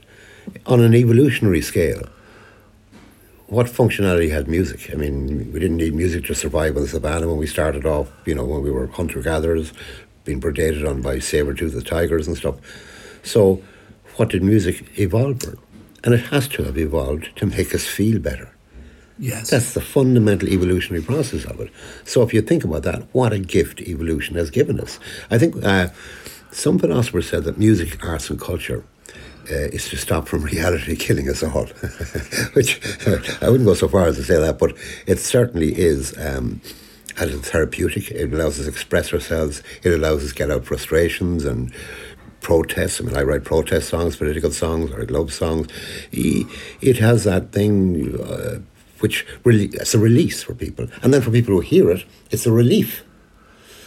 on 0.65 0.80
an 0.80 0.94
evolutionary 0.94 1.62
scale, 1.62 2.04
what 3.48 3.68
functionality 3.68 4.32
had 4.32 4.48
music? 4.48 4.90
I 4.92 4.96
mean, 4.96 5.52
we 5.52 5.60
didn't 5.60 5.78
need 5.78 5.94
music 5.94 6.25
to 6.25 6.36
survive 6.36 6.75
in 6.75 6.84
the 6.84 6.88
savannah 6.88 7.28
when 7.28 7.38
we 7.38 7.48
started 7.48 7.86
off, 7.86 8.12
you 8.25 8.34
know, 8.34 8.46
when 8.46 8.64
we 8.64 8.72
were 8.72 8.88
hunter 8.88 9.22
gatherers, 9.22 9.72
being 10.24 10.42
predated 10.42 10.88
on 10.90 11.02
by 11.02 11.20
saber 11.20 11.54
toothed 11.54 11.86
tigers 11.86 12.28
and 12.28 12.36
stuff. 12.36 12.56
So, 13.24 13.62
what 14.16 14.30
did 14.30 14.44
music 14.44 14.98
evolve 15.00 15.42
for? 15.42 15.58
And 16.04 16.14
it 16.14 16.25
has 16.28 16.48
to 16.50 16.64
have 16.64 16.78
evolved 16.78 17.36
to 17.38 17.46
make 17.46 17.75
us 17.75 17.86
feel 17.86 18.20
better. 18.20 18.52
Yes. 19.18 19.50
That's 19.50 19.74
the 19.74 19.82
fundamental 19.82 20.50
evolutionary 20.50 21.04
process 21.04 21.46
of 21.46 21.60
it. 21.60 21.72
So, 22.04 22.24
if 22.24 22.34
you 22.34 22.42
think 22.42 22.64
about 22.64 22.84
that, 22.84 23.04
what 23.14 23.32
a 23.32 23.40
gift 23.40 23.80
evolution 23.82 24.36
has 24.36 24.50
given 24.50 24.80
us. 24.80 25.00
I 25.30 25.38
think 25.38 25.64
uh, 25.64 25.90
some 26.52 26.80
philosophers 26.80 27.30
said 27.30 27.44
that 27.44 27.58
music, 27.58 28.04
arts, 28.04 28.30
and 28.30 28.40
culture 28.40 28.84
uh, 29.50 29.70
is 29.74 29.90
to 29.90 29.98
stop 29.98 30.28
from 30.28 30.44
reality 30.44 30.96
killing 30.96 31.30
us 31.30 31.44
all. 31.44 31.66
Which 32.54 32.80
I 33.42 33.50
wouldn't 33.50 33.66
go 33.66 33.74
so 33.74 33.88
far 33.88 34.08
as 34.08 34.18
to 34.18 34.24
say 34.24 34.40
that, 34.40 34.58
but 34.60 34.75
it 35.08 35.20
certainly 35.20 35.78
is. 35.78 36.18
Um, 36.18 36.62
as 37.18 37.34
therapeutic, 37.34 38.12
it 38.12 38.34
allows 38.34 38.60
us 38.60 38.66
to 38.66 38.72
express 38.72 39.14
ourselves. 39.14 39.64
It 39.84 39.94
allows 39.94 40.24
us 40.24 40.30
to 40.32 40.36
get 40.36 40.52
out 40.52 40.66
frustrations 40.66 41.46
and 41.46 41.74
protests. 42.42 43.00
I 43.00 43.06
mean, 43.06 43.16
I 43.16 43.24
write 43.24 43.44
protest 43.44 43.90
songs, 43.90 44.18
political 44.18 44.52
songs, 44.52 44.92
or 44.92 45.06
love 45.06 45.32
songs. 45.32 45.68
It 46.12 46.98
has 46.98 47.24
that 47.24 47.52
thing 47.52 48.20
uh, 48.20 48.60
which 49.00 49.25
really 49.44 49.68
it's 49.68 49.94
a 49.94 50.00
release 50.00 50.44
for 50.44 50.54
people, 50.54 50.88
and 51.02 51.14
then 51.14 51.22
for 51.22 51.32
people 51.32 51.54
who 51.54 51.62
hear 51.62 51.90
it, 51.90 52.06
it's 52.32 52.46
a 52.46 52.52
relief. 52.52 53.04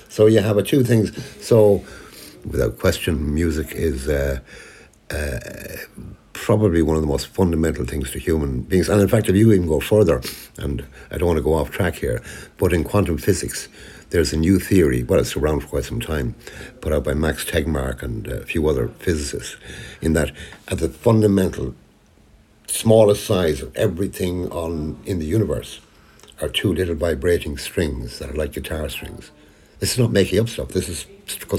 So 0.08 0.26
you 0.26 0.40
have 0.40 0.56
a 0.56 0.62
two 0.62 0.82
things. 0.82 1.12
So, 1.44 1.84
without 2.44 2.78
question, 2.78 3.34
music 3.34 3.72
is. 3.72 4.08
Uh, 4.08 4.40
uh, 5.10 5.38
probably 6.32 6.82
one 6.82 6.96
of 6.96 7.02
the 7.02 7.08
most 7.08 7.26
fundamental 7.26 7.84
things 7.84 8.10
to 8.12 8.18
human 8.18 8.62
beings. 8.62 8.88
And 8.88 9.00
in 9.00 9.08
fact, 9.08 9.28
if 9.28 9.36
you 9.36 9.52
even 9.52 9.66
go 9.66 9.80
further, 9.80 10.22
and 10.56 10.86
I 11.10 11.18
don't 11.18 11.28
want 11.28 11.38
to 11.38 11.42
go 11.42 11.54
off 11.54 11.70
track 11.70 11.96
here, 11.96 12.22
but 12.58 12.72
in 12.72 12.84
quantum 12.84 13.18
physics, 13.18 13.68
there's 14.10 14.32
a 14.32 14.36
new 14.36 14.58
theory, 14.58 15.02
well, 15.02 15.20
it's 15.20 15.36
around 15.36 15.60
for 15.60 15.68
quite 15.68 15.84
some 15.84 16.00
time, 16.00 16.34
put 16.80 16.92
out 16.92 17.04
by 17.04 17.14
Max 17.14 17.44
Tegmark 17.44 18.02
and 18.02 18.26
a 18.26 18.46
few 18.46 18.66
other 18.68 18.88
physicists, 19.00 19.56
in 20.00 20.14
that 20.14 20.32
at 20.68 20.78
the 20.78 20.88
fundamental 20.88 21.74
smallest 22.66 23.26
size 23.26 23.60
of 23.60 23.74
everything 23.76 24.50
on 24.50 24.98
in 25.04 25.18
the 25.18 25.26
universe 25.26 25.80
are 26.40 26.48
two 26.48 26.72
little 26.72 26.94
vibrating 26.94 27.58
strings 27.58 28.18
that 28.18 28.30
are 28.30 28.34
like 28.34 28.52
guitar 28.52 28.88
strings. 28.88 29.30
This 29.80 29.92
is 29.92 29.98
not 29.98 30.12
making 30.12 30.38
up 30.38 30.48
stuff. 30.48 30.68
This 30.68 30.88
is 30.88 31.06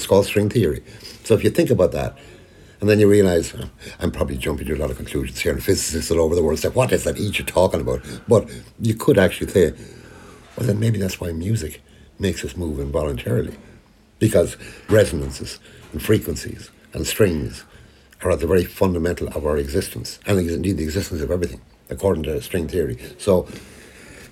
called 0.07 0.25
string 0.25 0.49
theory. 0.49 0.83
So 1.23 1.33
if 1.33 1.43
you 1.43 1.49
think 1.49 1.69
about 1.69 1.91
that, 1.91 2.17
and 2.79 2.89
then 2.89 2.99
you 2.99 3.09
realise, 3.09 3.53
I'm 3.99 4.11
probably 4.11 4.37
jumping 4.37 4.67
to 4.67 4.75
a 4.75 4.77
lot 4.77 4.89
of 4.89 4.97
conclusions 4.97 5.39
here, 5.39 5.51
and 5.51 5.63
physicists 5.63 6.11
all 6.11 6.21
over 6.21 6.35
the 6.35 6.43
world 6.43 6.59
say, 6.59 6.69
what 6.69 6.91
is 6.91 7.03
that 7.03 7.17
each 7.17 7.39
you're 7.39 7.45
talking 7.45 7.81
about? 7.81 8.01
But 8.27 8.49
you 8.79 8.95
could 8.95 9.17
actually 9.17 9.51
say, 9.51 9.73
well, 10.55 10.65
then 10.67 10.79
maybe 10.79 10.97
that's 10.97 11.19
why 11.19 11.31
music 11.31 11.81
makes 12.19 12.43
us 12.45 12.55
move 12.55 12.79
involuntarily. 12.79 13.55
Because 14.19 14.57
resonances 14.89 15.59
and 15.91 16.01
frequencies 16.01 16.69
and 16.93 17.05
strings 17.05 17.65
are 18.21 18.31
at 18.31 18.39
the 18.39 18.47
very 18.47 18.65
fundamental 18.65 19.27
of 19.29 19.45
our 19.45 19.57
existence, 19.57 20.19
and 20.25 20.39
indeed 20.39 20.77
the 20.77 20.83
existence 20.83 21.21
of 21.21 21.31
everything, 21.31 21.61
according 21.89 22.23
to 22.23 22.41
string 22.41 22.67
theory. 22.67 22.97
So, 23.17 23.47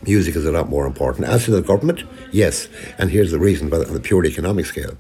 music 0.06 0.36
is 0.36 0.46
a 0.46 0.52
lot 0.52 0.70
more 0.70 0.86
important. 0.86 1.28
As 1.28 1.46
to 1.46 1.52
the 1.52 1.62
government, 1.62 2.04
yes, 2.32 2.68
and 2.98 3.10
here's 3.10 3.32
the 3.32 3.40
reason, 3.40 3.70
but 3.70 3.88
on 3.88 3.94
the 3.94 4.00
purely 4.00 4.30
economic 4.30 4.66
scale. 4.66 4.98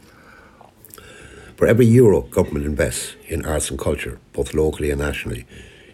For 1.57 1.65
every 1.65 1.87
euro 1.87 2.21
government 2.21 2.67
invests 2.67 3.15
in 3.27 3.43
arts 3.43 3.71
and 3.71 3.79
culture, 3.79 4.19
both 4.31 4.53
locally 4.53 4.91
and 4.91 5.01
nationally, 5.01 5.47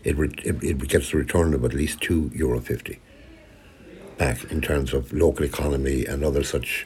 it, 0.03 0.17
re- 0.17 0.35
it, 0.43 0.61
it 0.61 0.77
gets 0.89 1.13
a 1.13 1.17
return 1.17 1.53
of 1.53 1.63
at 1.63 1.73
least 1.73 2.01
two 2.01 2.29
euro 2.35 2.59
fifty 2.59 2.99
back 4.17 4.43
in 4.51 4.59
terms 4.59 4.93
of 4.93 5.13
local 5.13 5.45
economy 5.45 6.05
and 6.05 6.21
other 6.21 6.43
such 6.43 6.85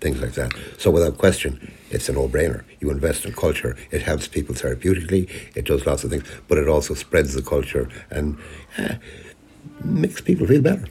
things 0.00 0.20
like 0.20 0.34
that. 0.34 0.52
So 0.78 0.92
without 0.92 1.18
question, 1.18 1.72
it's 1.90 2.08
a 2.08 2.12
no-brainer. 2.12 2.62
You 2.78 2.90
invest 2.90 3.24
in 3.24 3.32
culture; 3.32 3.76
it 3.90 4.02
helps 4.02 4.28
people 4.28 4.54
therapeutically. 4.54 5.28
It 5.56 5.64
does 5.64 5.84
lots 5.84 6.04
of 6.04 6.10
things, 6.10 6.24
but 6.46 6.58
it 6.58 6.68
also 6.68 6.94
spreads 6.94 7.34
the 7.34 7.42
culture 7.42 7.88
and 8.08 8.38
uh, 8.78 8.94
makes 9.84 10.20
people 10.20 10.46
feel 10.46 10.62
better. 10.62 10.86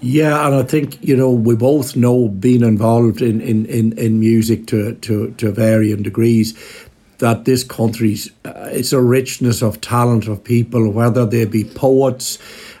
Yeah, 0.00 0.46
and 0.46 0.54
I 0.56 0.62
think 0.62 1.02
you 1.02 1.16
know 1.16 1.30
we 1.30 1.56
both 1.56 1.96
know 1.96 2.28
being 2.28 2.62
involved 2.62 3.22
in 3.22 3.40
in, 3.40 3.66
in, 3.66 3.96
in 3.98 4.20
music 4.20 4.66
to, 4.68 4.94
to 4.96 5.30
to 5.32 5.52
varying 5.52 6.02
degrees 6.02 6.54
that 7.18 7.44
this 7.44 7.64
country's 7.64 8.30
uh, 8.44 8.68
it's 8.72 8.92
a 8.92 9.00
richness 9.00 9.62
of 9.62 9.80
talent 9.80 10.26
of 10.28 10.42
people, 10.44 10.90
whether 10.90 11.24
they 11.24 11.44
be 11.44 11.64
poets, 11.64 12.38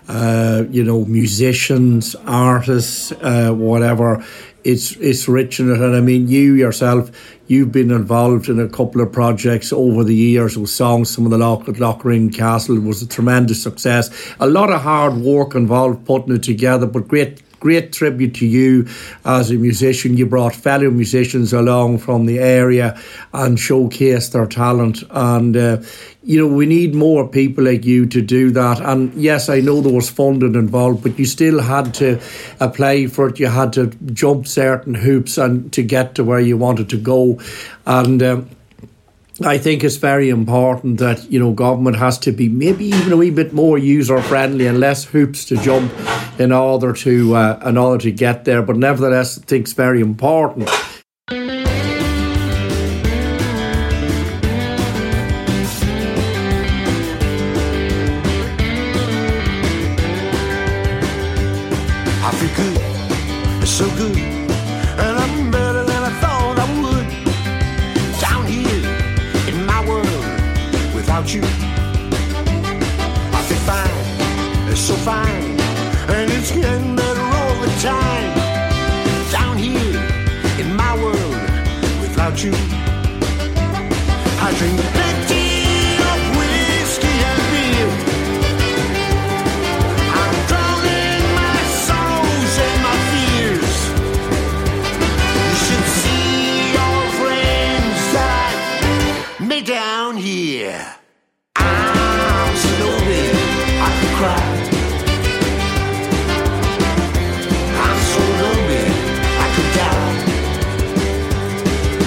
uh, 0.08 0.64
you 0.70 0.84
know, 0.84 1.04
musicians, 1.06 2.14
artists, 2.26 3.12
uh, 3.12 3.52
whatever. 3.52 4.24
It's 4.64 4.92
it's 4.96 5.28
rich 5.28 5.60
in 5.60 5.70
it, 5.70 5.80
and 5.80 5.94
I 5.94 6.00
mean, 6.00 6.28
you 6.28 6.54
yourself, 6.54 7.10
you've 7.46 7.72
been 7.72 7.90
involved 7.90 8.48
in 8.48 8.58
a 8.58 8.68
couple 8.68 9.00
of 9.00 9.12
projects 9.12 9.72
over 9.72 10.02
the 10.02 10.14
years 10.14 10.56
with 10.56 10.70
songs. 10.70 11.10
Some 11.10 11.24
of 11.24 11.30
the 11.30 11.38
Loch, 11.38 11.68
Lough 11.78 12.00
Rynn 12.02 12.30
Castle 12.30 12.80
was 12.80 13.02
a 13.02 13.08
tremendous 13.08 13.62
success. 13.62 14.34
A 14.40 14.46
lot 14.46 14.70
of 14.70 14.80
hard 14.80 15.14
work 15.16 15.54
involved 15.54 16.06
putting 16.06 16.34
it 16.34 16.42
together, 16.42 16.86
but 16.86 17.08
great 17.08 17.42
great 17.64 17.94
tribute 17.94 18.34
to 18.34 18.46
you 18.46 18.86
as 19.24 19.50
a 19.50 19.54
musician. 19.54 20.18
You 20.18 20.26
brought 20.26 20.54
fellow 20.54 20.90
musicians 20.90 21.54
along 21.54 21.96
from 21.96 22.26
the 22.26 22.38
area 22.38 22.94
and 23.32 23.56
showcased 23.56 24.32
their 24.32 24.44
talent. 24.44 25.02
And, 25.08 25.56
uh, 25.56 25.78
you 26.22 26.38
know, 26.38 26.54
we 26.54 26.66
need 26.66 26.94
more 26.94 27.26
people 27.26 27.64
like 27.64 27.86
you 27.86 28.04
to 28.04 28.20
do 28.20 28.50
that. 28.50 28.80
And 28.80 29.14
yes, 29.14 29.48
I 29.48 29.60
know 29.60 29.80
there 29.80 29.94
was 29.94 30.10
funding 30.10 30.54
involved, 30.54 31.02
but 31.02 31.18
you 31.18 31.24
still 31.24 31.62
had 31.62 31.94
to 31.94 32.20
apply 32.60 33.06
for 33.06 33.28
it. 33.28 33.40
You 33.40 33.46
had 33.46 33.72
to 33.72 33.86
jump 34.12 34.46
certain 34.46 34.92
hoops 34.92 35.38
and 35.38 35.72
to 35.72 35.82
get 35.82 36.16
to 36.16 36.22
where 36.22 36.40
you 36.40 36.58
wanted 36.58 36.90
to 36.90 36.98
go. 36.98 37.40
And, 37.86 38.22
um, 38.22 38.50
I 39.42 39.58
think 39.58 39.82
it's 39.82 39.96
very 39.96 40.30
important 40.30 40.98
that 40.98 41.30
you 41.30 41.40
know 41.40 41.52
government 41.52 41.96
has 41.96 42.18
to 42.20 42.30
be 42.30 42.48
maybe 42.48 42.84
even 42.86 43.12
a 43.12 43.16
wee 43.16 43.30
bit 43.30 43.52
more 43.52 43.76
user 43.78 44.22
friendly 44.22 44.66
and 44.68 44.78
less 44.78 45.04
hoops 45.04 45.44
to 45.46 45.56
jump 45.56 45.92
in 46.38 46.52
order 46.52 46.92
to 46.92 47.34
uh, 47.34 47.62
in 47.66 47.76
order 47.76 48.02
to 48.04 48.12
get 48.12 48.44
there. 48.44 48.62
But 48.62 48.76
nevertheless, 48.76 49.38
I 49.38 49.42
think 49.42 49.64
it's 49.64 49.72
very 49.72 50.00
important 50.00 50.70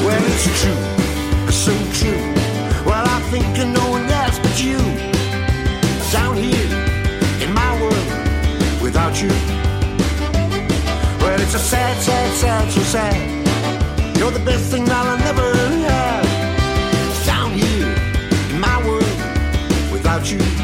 Well, 0.08 0.24
it's 0.24 0.46
true, 0.62 1.52
so 1.52 1.74
true. 2.00 2.22
Well, 2.86 3.06
I 3.06 3.20
think 3.30 3.58
of 3.58 3.68
no 3.68 3.90
one 3.90 4.06
else 4.06 4.40
but 4.40 4.56
you. 4.64 4.78
Down 6.14 6.38
here 6.38 6.72
in 7.44 7.54
my 7.54 7.72
world 7.82 8.82
without 8.82 9.22
you. 9.22 9.28
Well, 11.20 11.42
it's 11.42 11.56
a 11.56 11.60
sad, 11.60 12.02
sad, 12.02 12.34
sad, 12.38 12.72
so 12.72 12.82
sad. 12.84 14.18
You're 14.18 14.32
the 14.32 14.46
best 14.46 14.72
thing 14.72 14.86
that 14.86 15.06
I'll 15.06 15.18
never 15.18 15.54
have. 15.92 17.26
Down 17.26 17.52
here 17.52 17.94
in 18.52 18.62
my 18.62 18.78
world 18.88 19.92
without 19.92 20.32
you. 20.32 20.57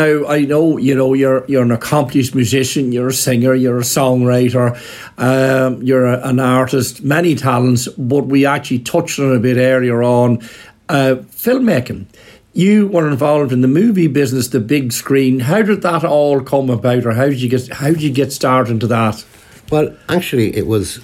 Now 0.00 0.26
I 0.28 0.46
know 0.46 0.78
you 0.78 0.94
know 0.94 1.12
you're 1.12 1.44
you're 1.46 1.62
an 1.62 1.72
accomplished 1.72 2.34
musician, 2.34 2.90
you're 2.90 3.08
a 3.08 3.12
singer, 3.12 3.54
you're 3.54 3.78
a 3.78 3.82
songwriter, 3.82 4.74
um, 5.18 5.82
you're 5.82 6.06
a, 6.06 6.26
an 6.26 6.40
artist, 6.40 7.02
many 7.04 7.34
talents. 7.34 7.86
But 7.98 8.24
we 8.24 8.46
actually 8.46 8.78
touched 8.78 9.18
on 9.18 9.36
a 9.36 9.38
bit 9.38 9.58
earlier 9.58 10.02
on 10.02 10.38
uh, 10.88 11.16
filmmaking. 11.44 12.06
You 12.54 12.86
were 12.86 13.10
involved 13.10 13.52
in 13.52 13.60
the 13.60 13.68
movie 13.68 14.06
business, 14.06 14.48
the 14.48 14.60
big 14.60 14.92
screen. 14.92 15.40
How 15.40 15.60
did 15.60 15.82
that 15.82 16.02
all 16.02 16.40
come 16.40 16.70
about, 16.70 17.04
or 17.04 17.12
how 17.12 17.26
did 17.26 17.42
you 17.42 17.50
get 17.50 17.68
how 17.68 17.88
did 17.88 18.00
you 18.00 18.10
get 18.10 18.32
started 18.32 18.70
into 18.72 18.86
that? 18.86 19.22
Well, 19.70 19.94
actually, 20.08 20.56
it 20.56 20.66
was. 20.66 20.98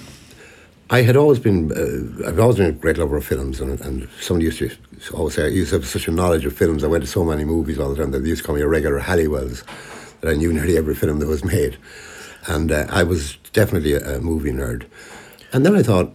I 0.89 1.03
had 1.03 1.15
always 1.15 1.37
been. 1.37 1.71
Uh, 1.71 2.27
I've 2.27 2.39
always 2.39 2.57
been 2.57 2.69
a 2.69 2.71
great 2.71 2.97
lover 2.97 3.17
of 3.17 3.25
films, 3.25 3.61
and, 3.61 3.79
and 3.79 4.09
somebody 4.19 4.45
used 4.45 4.57
to 4.57 4.71
always 5.13 5.37
I 5.37 5.47
used 5.47 5.69
to 5.71 5.77
have 5.77 5.87
such 5.87 6.07
a 6.07 6.11
knowledge 6.11 6.45
of 6.45 6.53
films. 6.53 6.83
I 6.83 6.87
went 6.87 7.03
to 7.03 7.09
so 7.09 7.23
many 7.23 7.45
movies 7.45 7.79
all 7.79 7.89
the 7.89 7.95
time 7.95 8.11
that 8.11 8.19
they 8.19 8.29
used 8.29 8.41
to 8.41 8.47
call 8.47 8.55
me 8.55 8.61
a 8.61 8.67
regular 8.67 8.99
Halliwells, 8.99 9.63
that 10.21 10.31
I 10.31 10.35
knew 10.35 10.51
nearly 10.57 10.77
every 10.77 10.95
film 10.95 11.19
that 11.19 11.27
was 11.27 11.43
made, 11.43 11.77
and 12.47 12.71
uh, 12.71 12.85
I 12.89 13.03
was 13.03 13.37
definitely 13.53 13.93
a, 13.93 14.17
a 14.17 14.21
movie 14.21 14.51
nerd. 14.51 14.85
And 15.53 15.65
then 15.65 15.75
I 15.75 15.83
thought, 15.83 16.13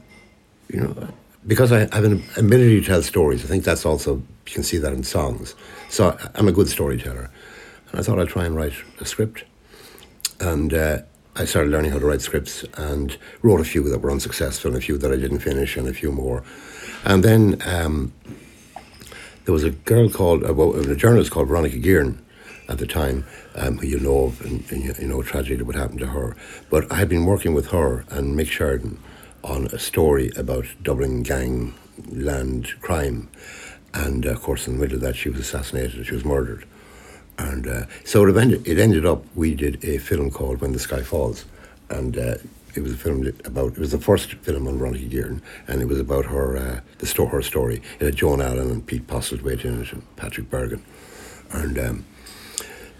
you 0.68 0.80
know, 0.80 1.08
because 1.46 1.72
I 1.72 1.80
have 1.94 2.04
an 2.04 2.22
ability 2.36 2.80
to 2.80 2.86
tell 2.86 3.02
stories, 3.02 3.44
I 3.44 3.48
think 3.48 3.64
that's 3.64 3.86
also 3.86 4.16
you 4.16 4.52
can 4.52 4.62
see 4.62 4.78
that 4.78 4.92
in 4.92 5.02
songs. 5.02 5.54
So 5.88 6.16
I'm 6.34 6.48
a 6.48 6.52
good 6.52 6.68
storyteller, 6.68 7.30
and 7.90 8.00
I 8.00 8.02
thought 8.02 8.18
I'd 8.18 8.28
try 8.28 8.44
and 8.44 8.56
write 8.56 8.74
a 9.00 9.04
script, 9.04 9.44
and. 10.40 10.74
Uh, 10.74 10.98
I 11.34 11.46
started 11.46 11.70
learning 11.70 11.92
how 11.92 11.98
to 11.98 12.04
write 12.04 12.20
scripts 12.20 12.62
and 12.76 13.16
wrote 13.40 13.58
a 13.58 13.64
few 13.64 13.88
that 13.88 14.00
were 14.00 14.10
unsuccessful 14.10 14.68
and 14.70 14.76
a 14.76 14.84
few 14.84 14.98
that 14.98 15.10
I 15.10 15.16
didn't 15.16 15.38
finish 15.38 15.78
and 15.78 15.88
a 15.88 15.94
few 15.94 16.12
more. 16.12 16.44
And 17.06 17.24
then 17.24 17.56
um, 17.64 18.12
there 19.44 19.52
was 19.52 19.64
a 19.64 19.70
girl 19.70 20.08
called, 20.08 20.42
well, 20.42 20.74
a 20.74 20.96
journalist 20.96 21.30
called 21.30 21.48
Veronica 21.48 21.78
Guerin 21.78 22.22
at 22.68 22.78
the 22.78 22.86
time, 22.86 23.24
um, 23.54 23.78
who 23.78 23.86
you 23.86 23.98
know 23.98 24.24
of, 24.24 24.40
and, 24.42 24.64
and 24.70 24.82
you, 24.84 24.94
you 25.00 25.08
know 25.08 25.22
tragedy 25.22 25.56
that 25.56 25.64
would 25.64 25.76
happen 25.76 25.98
to 25.98 26.06
her. 26.06 26.36
But 26.70 26.90
I 26.90 26.96
had 26.96 27.08
been 27.08 27.26
working 27.26 27.54
with 27.54 27.68
her 27.68 28.04
and 28.10 28.38
Mick 28.38 28.48
Sheridan 28.48 28.98
on 29.42 29.66
a 29.66 29.78
story 29.78 30.30
about 30.36 30.66
Dublin 30.82 31.22
gang 31.22 31.74
land 32.10 32.80
crime. 32.80 33.28
And 33.92 34.26
uh, 34.26 34.30
of 34.30 34.42
course, 34.42 34.66
in 34.66 34.74
the 34.74 34.80
middle 34.80 34.96
of 34.96 35.02
that, 35.02 35.16
she 35.16 35.28
was 35.28 35.40
assassinated, 35.40 36.06
she 36.06 36.14
was 36.14 36.24
murdered. 36.24 36.64
And 37.38 37.66
uh, 37.66 37.86
so 38.04 38.26
it 38.26 38.36
ended, 38.36 38.66
it 38.66 38.78
ended 38.78 39.04
up, 39.04 39.24
we 39.34 39.54
did 39.54 39.84
a 39.84 39.98
film 39.98 40.30
called 40.30 40.60
When 40.60 40.72
the 40.72 40.78
Sky 40.78 41.02
Falls. 41.02 41.44
And 41.90 42.16
uh, 42.16 42.34
it 42.74 42.82
was 42.82 42.92
a 42.92 42.96
film 42.96 43.26
about, 43.44 43.72
it 43.72 43.78
was 43.78 43.92
the 43.92 43.98
first 43.98 44.32
film 44.34 44.66
on 44.66 44.78
Veronica 44.78 45.04
Guerin, 45.04 45.42
and 45.68 45.82
it 45.82 45.88
was 45.88 46.00
about 46.00 46.26
her, 46.26 46.56
uh, 46.56 46.80
the 46.98 47.06
sto- 47.06 47.26
her 47.26 47.42
story. 47.42 47.82
It 48.00 48.04
had 48.04 48.16
Joan 48.16 48.40
Allen 48.40 48.70
and 48.70 48.86
Pete 48.86 49.06
Postlethwaite 49.06 49.64
in 49.64 49.82
it, 49.82 49.92
and 49.92 50.16
Patrick 50.16 50.50
Bergin. 50.50 50.80
And 51.50 51.78
um, 51.78 52.04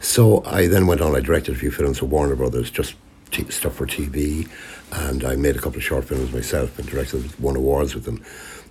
so 0.01 0.45
I 0.45 0.67
then 0.67 0.87
went 0.87 1.01
on, 1.01 1.17
I 1.17 1.21
directed 1.21 1.55
a 1.55 1.59
few 1.59 1.71
films 1.71 1.99
for 1.99 2.07
Warner 2.07 2.37
Brothers, 2.37 2.71
just 2.71 2.95
t- 3.31 3.51
stuff 3.51 3.75
for 3.75 3.87
TV, 3.87 4.49
and 4.93 5.25
I 5.25 5.37
made 5.37 5.57
a 5.57 5.61
couple 5.61 5.79
of 5.79 5.85
short 5.85 6.05
films 6.05 6.33
myself 6.33 6.79
and 6.79 6.89
directed, 6.89 7.39
won 7.41 7.57
awards 7.57 7.95
with 7.95 8.05
them. 8.05 8.23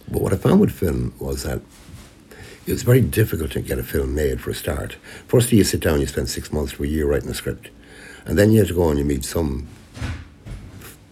But 0.09 0.21
what 0.21 0.33
I 0.33 0.37
found 0.37 0.59
with 0.59 0.71
film 0.71 1.13
was 1.19 1.43
that 1.43 1.61
it 2.67 2.71
was 2.71 2.83
very 2.83 3.01
difficult 3.01 3.51
to 3.51 3.61
get 3.61 3.79
a 3.79 3.83
film 3.83 4.13
made 4.13 4.39
for 4.39 4.51
a 4.51 4.55
start. 4.55 4.97
Firstly, 5.27 5.57
you 5.57 5.63
sit 5.63 5.79
down, 5.79 5.99
you 5.99 6.05
spend 6.05 6.29
six 6.29 6.53
months 6.53 6.73
to 6.73 6.83
a 6.83 6.87
year 6.87 7.07
writing 7.07 7.29
a 7.29 7.33
script, 7.33 7.69
and 8.25 8.37
then 8.37 8.51
you 8.51 8.59
have 8.59 8.67
to 8.67 8.75
go 8.75 8.89
and 8.89 8.99
you 8.99 9.05
meet 9.05 9.25
some 9.25 9.67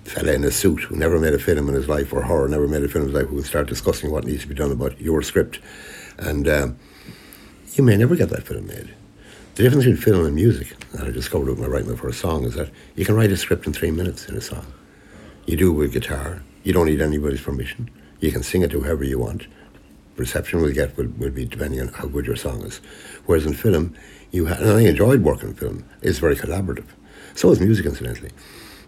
fella 0.10 0.34
in 0.34 0.44
a 0.44 0.52
suit 0.52 0.82
who 0.82 0.96
never 0.96 1.20
made 1.20 1.34
a 1.34 1.40
film 1.40 1.70
in 1.70 1.76
his 1.76 1.88
life, 1.88 2.12
or 2.12 2.24
her 2.24 2.48
never 2.48 2.68
made 2.68 2.84
a 2.84 2.88
film 2.88 3.04
in 3.06 3.10
his 3.12 3.20
life, 3.20 3.30
who 3.30 3.36
will 3.36 3.44
start 3.44 3.68
discussing 3.68 4.12
what 4.12 4.26
needs 4.26 4.42
to 4.42 4.48
be 4.48 4.56
done 4.56 4.72
about 4.72 5.00
your 5.00 5.22
script, 5.22 5.60
and 6.18 6.48
um, 6.48 6.80
you 7.74 7.84
may 7.84 7.96
never 7.96 8.16
get 8.16 8.30
that 8.30 8.44
film 8.44 8.68
made. 8.68 8.94
The 9.56 9.64
difference 9.64 9.86
between 9.86 10.02
film 10.02 10.26
and 10.26 10.36
music 10.36 10.78
that 10.92 11.08
I 11.08 11.12
discovered 11.12 11.50
with 11.50 11.60
my 11.60 11.68
writing 11.68 11.90
my 11.90 11.96
first 11.96 12.20
song 12.20 12.44
is 12.46 12.56
that 12.56 12.70
you 12.96 13.06
can 13.06 13.16
write 13.16 13.32
a 13.32 13.38
script 13.38 13.68
in 13.68 13.74
three 13.74 13.92
minutes 13.92 14.28
in 14.28 14.36
a 14.36 14.42
song. 14.42 14.66
You 15.46 15.58
do 15.58 15.72
it 15.72 15.76
with 15.76 15.94
guitar. 15.94 16.42
You 16.64 16.74
don't 16.74 16.86
need 16.86 17.02
anybody's 17.02 17.42
permission. 17.42 17.90
You 18.20 18.32
can 18.32 18.44
sing 18.44 18.62
it 18.62 18.72
to 18.72 18.80
whoever 18.80 19.04
you 19.04 19.20
want 19.20 19.48
reception 20.20 20.62
we'll 20.62 20.74
get 20.74 20.96
will, 20.98 21.08
will 21.18 21.32
be 21.32 21.46
depending 21.46 21.80
on 21.80 21.88
how 21.88 22.06
good 22.06 22.26
your 22.26 22.36
song 22.36 22.62
is. 22.64 22.82
Whereas 23.26 23.46
in 23.46 23.54
film, 23.54 23.96
you 24.32 24.48
ha- 24.48 24.58
and 24.60 24.70
I 24.70 24.82
enjoyed 24.82 25.24
working 25.24 25.50
in 25.50 25.56
film. 25.56 25.86
It's 26.02 26.20
very 26.20 26.36
collaborative. 26.36 26.86
So 27.36 27.50
is 27.52 27.60
music, 27.60 27.86
incidentally. 27.86 28.32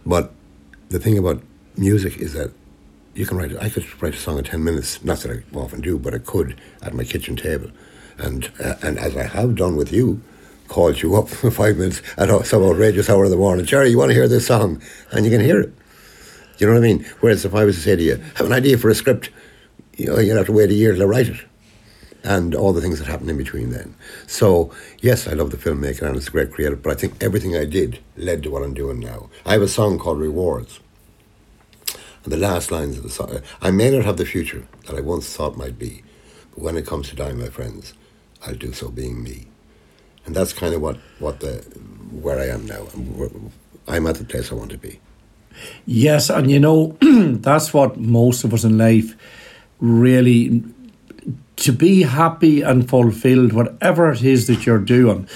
But 0.05 0.33
the 0.91 0.99
thing 0.99 1.17
about 1.17 1.41
music 1.77 2.17
is 2.17 2.33
that 2.33 2.51
you 3.15 3.25
can 3.25 3.37
write. 3.37 3.55
I 3.57 3.69
could 3.69 3.85
write 4.01 4.13
a 4.13 4.17
song 4.17 4.37
in 4.37 4.43
ten 4.43 4.63
minutes. 4.63 5.03
Not 5.03 5.19
that 5.19 5.31
I 5.31 5.57
often 5.57 5.81
do, 5.81 5.97
but 5.97 6.13
I 6.13 6.17
could 6.19 6.59
at 6.81 6.93
my 6.93 7.03
kitchen 7.03 7.35
table, 7.35 7.71
and 8.17 8.51
uh, 8.63 8.75
and 8.83 8.99
as 8.99 9.15
I 9.15 9.23
have 9.23 9.55
done 9.55 9.75
with 9.75 9.91
you, 9.91 10.21
called 10.67 11.01
you 11.01 11.15
up 11.15 11.29
for 11.29 11.49
five 11.61 11.77
minutes 11.77 12.01
at 12.17 12.29
some 12.45 12.63
outrageous 12.63 13.09
hour 13.09 13.25
in 13.25 13.31
the 13.31 13.37
morning. 13.37 13.65
Gerry, 13.65 13.89
you 13.89 13.97
want 13.97 14.09
to 14.09 14.15
hear 14.15 14.27
this 14.27 14.47
song, 14.47 14.81
and 15.11 15.25
you 15.25 15.31
can 15.31 15.41
hear 15.41 15.61
it. 15.61 15.73
You 16.57 16.67
know 16.67 16.73
what 16.73 16.83
I 16.83 16.87
mean? 16.87 17.05
Whereas 17.21 17.45
if 17.45 17.55
I 17.55 17.63
was 17.65 17.75
to 17.77 17.81
say 17.81 17.95
to 17.95 18.03
you, 18.03 18.15
have 18.35 18.45
an 18.45 18.53
idea 18.53 18.77
for 18.77 18.89
a 18.89 18.95
script, 18.95 19.31
you 19.97 20.07
know, 20.07 20.19
you'd 20.19 20.37
have 20.37 20.45
to 20.45 20.51
wait 20.51 20.69
a 20.69 20.75
year 20.75 20.93
to 20.93 21.07
write 21.07 21.29
it. 21.29 21.39
And 22.23 22.53
all 22.53 22.73
the 22.73 22.81
things 22.81 22.99
that 22.99 23.07
happened 23.07 23.29
in 23.29 23.37
between 23.37 23.71
then. 23.71 23.95
So, 24.27 24.71
yes, 24.99 25.27
I 25.27 25.33
love 25.33 25.51
the 25.51 25.57
filmmaker 25.57 26.03
and 26.03 26.15
it's 26.15 26.27
a 26.27 26.31
great 26.31 26.51
creative, 26.51 26.83
but 26.83 26.91
I 26.91 26.95
think 26.95 27.21
everything 27.21 27.55
I 27.55 27.65
did 27.65 27.99
led 28.15 28.43
to 28.43 28.51
what 28.51 28.63
I'm 28.63 28.73
doing 28.73 28.99
now. 28.99 29.29
I 29.45 29.53
have 29.53 29.61
a 29.61 29.67
song 29.67 29.97
called 29.97 30.19
Rewards. 30.19 30.79
And 32.23 32.31
the 32.31 32.37
last 32.37 32.71
lines 32.71 32.97
of 32.97 33.03
the 33.03 33.09
song 33.09 33.41
I 33.61 33.71
may 33.71 33.89
not 33.89 34.05
have 34.05 34.17
the 34.17 34.25
future 34.25 34.67
that 34.85 34.95
I 34.95 35.01
once 35.01 35.35
thought 35.35 35.57
might 35.57 35.79
be, 35.79 36.03
but 36.51 36.63
when 36.63 36.77
it 36.77 36.85
comes 36.85 37.09
to 37.09 37.15
dying, 37.15 37.39
my 37.39 37.49
friends, 37.49 37.93
I'll 38.45 38.55
do 38.55 38.73
so 38.73 38.89
being 38.89 39.23
me. 39.23 39.47
And 40.25 40.35
that's 40.35 40.53
kind 40.53 40.75
of 40.75 40.81
what, 40.81 40.97
what 41.17 41.39
the 41.39 41.65
where 42.11 42.39
I 42.39 42.47
am 42.47 42.65
now. 42.65 42.87
I'm 43.87 44.05
at 44.05 44.15
the 44.15 44.25
place 44.25 44.51
I 44.51 44.55
want 44.55 44.71
to 44.71 44.77
be. 44.77 44.99
Yes, 45.85 46.29
and 46.29 46.49
you 46.51 46.59
know, 46.59 46.97
that's 47.01 47.73
what 47.73 47.97
most 47.97 48.43
of 48.43 48.53
us 48.53 48.63
in 48.63 48.77
life 48.77 49.15
really 49.79 50.63
to 51.61 51.71
be 51.71 52.01
happy 52.01 52.63
and 52.63 52.89
fulfilled, 52.89 53.53
whatever 53.53 54.11
it 54.11 54.23
is 54.23 54.47
that 54.47 54.65
you're 54.65 54.79
doing. 54.79 55.27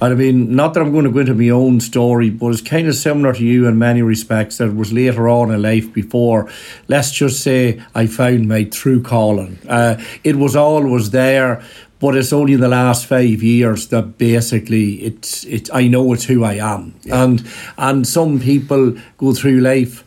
And 0.00 0.12
I 0.12 0.14
mean, 0.14 0.56
not 0.56 0.72
that 0.72 0.80
I'm 0.80 0.92
going 0.92 1.04
to 1.04 1.10
go 1.10 1.18
into 1.18 1.34
my 1.34 1.50
own 1.50 1.80
story, 1.80 2.30
but 2.30 2.48
it's 2.48 2.62
kind 2.62 2.88
of 2.88 2.94
similar 2.94 3.34
to 3.34 3.44
you 3.44 3.66
in 3.66 3.78
many 3.78 4.00
respects. 4.00 4.58
That 4.58 4.74
was 4.74 4.94
later 4.94 5.28
on 5.28 5.50
in 5.50 5.60
life 5.60 5.92
before, 5.92 6.50
let's 6.88 7.12
just 7.12 7.42
say, 7.42 7.82
I 7.94 8.06
found 8.06 8.48
my 8.48 8.64
true 8.64 9.02
calling. 9.02 9.58
Uh, 9.68 10.02
it 10.24 10.36
was 10.36 10.56
always 10.56 11.10
there, 11.10 11.62
but 12.00 12.16
it's 12.16 12.32
only 12.32 12.54
in 12.54 12.60
the 12.60 12.68
last 12.68 13.04
five 13.04 13.42
years 13.42 13.88
that 13.88 14.16
basically 14.16 15.02
it's 15.02 15.44
it's 15.44 15.70
I 15.70 15.88
know 15.88 16.12
it's 16.12 16.24
who 16.24 16.44
I 16.44 16.54
am, 16.54 16.94
yeah. 17.02 17.24
and 17.24 17.46
and 17.78 18.06
some 18.06 18.40
people 18.40 18.96
go 19.16 19.32
through 19.32 19.60
life 19.60 20.04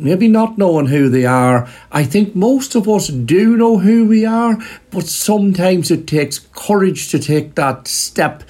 maybe 0.00 0.28
not 0.28 0.58
knowing 0.58 0.86
who 0.86 1.08
they 1.08 1.26
are. 1.26 1.68
I 1.92 2.04
think 2.04 2.34
most 2.34 2.74
of 2.74 2.88
us 2.88 3.08
do 3.08 3.56
know 3.56 3.78
who 3.78 4.06
we 4.06 4.24
are, 4.24 4.58
but 4.90 5.06
sometimes 5.06 5.90
it 5.90 6.06
takes 6.06 6.38
courage 6.54 7.10
to 7.10 7.18
take 7.18 7.54
that 7.54 7.86
step 7.86 8.42